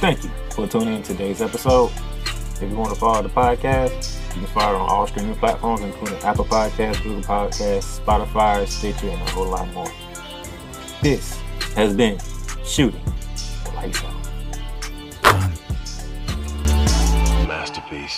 Thank 0.00 0.24
you 0.24 0.30
for 0.56 0.66
tuning 0.66 0.96
in 0.96 1.02
today's 1.04 1.42
episode. 1.42 1.92
If 2.56 2.70
you 2.70 2.76
want 2.76 2.94
to 2.94 2.98
follow 2.98 3.22
the 3.22 3.28
podcast, 3.28 4.16
you 4.34 4.40
can 4.40 4.50
follow 4.54 4.78
on 4.78 4.88
all 4.88 5.06
streaming 5.06 5.34
platforms, 5.36 5.82
including 5.82 6.18
Apple 6.22 6.44
Podcasts, 6.44 7.02
Google 7.02 7.22
Podcasts, 7.22 8.00
Spotify, 8.00 8.66
Stitcher, 8.66 9.10
and 9.10 9.20
a 9.20 9.30
whole 9.32 9.46
lot 9.46 9.68
more. 9.74 9.90
This 11.02 11.36
has 11.74 11.94
been 11.94 12.16
Shooting 12.64 13.02
Lights 13.74 14.04
Out. 14.04 14.14
Masterpiece. 17.48 18.10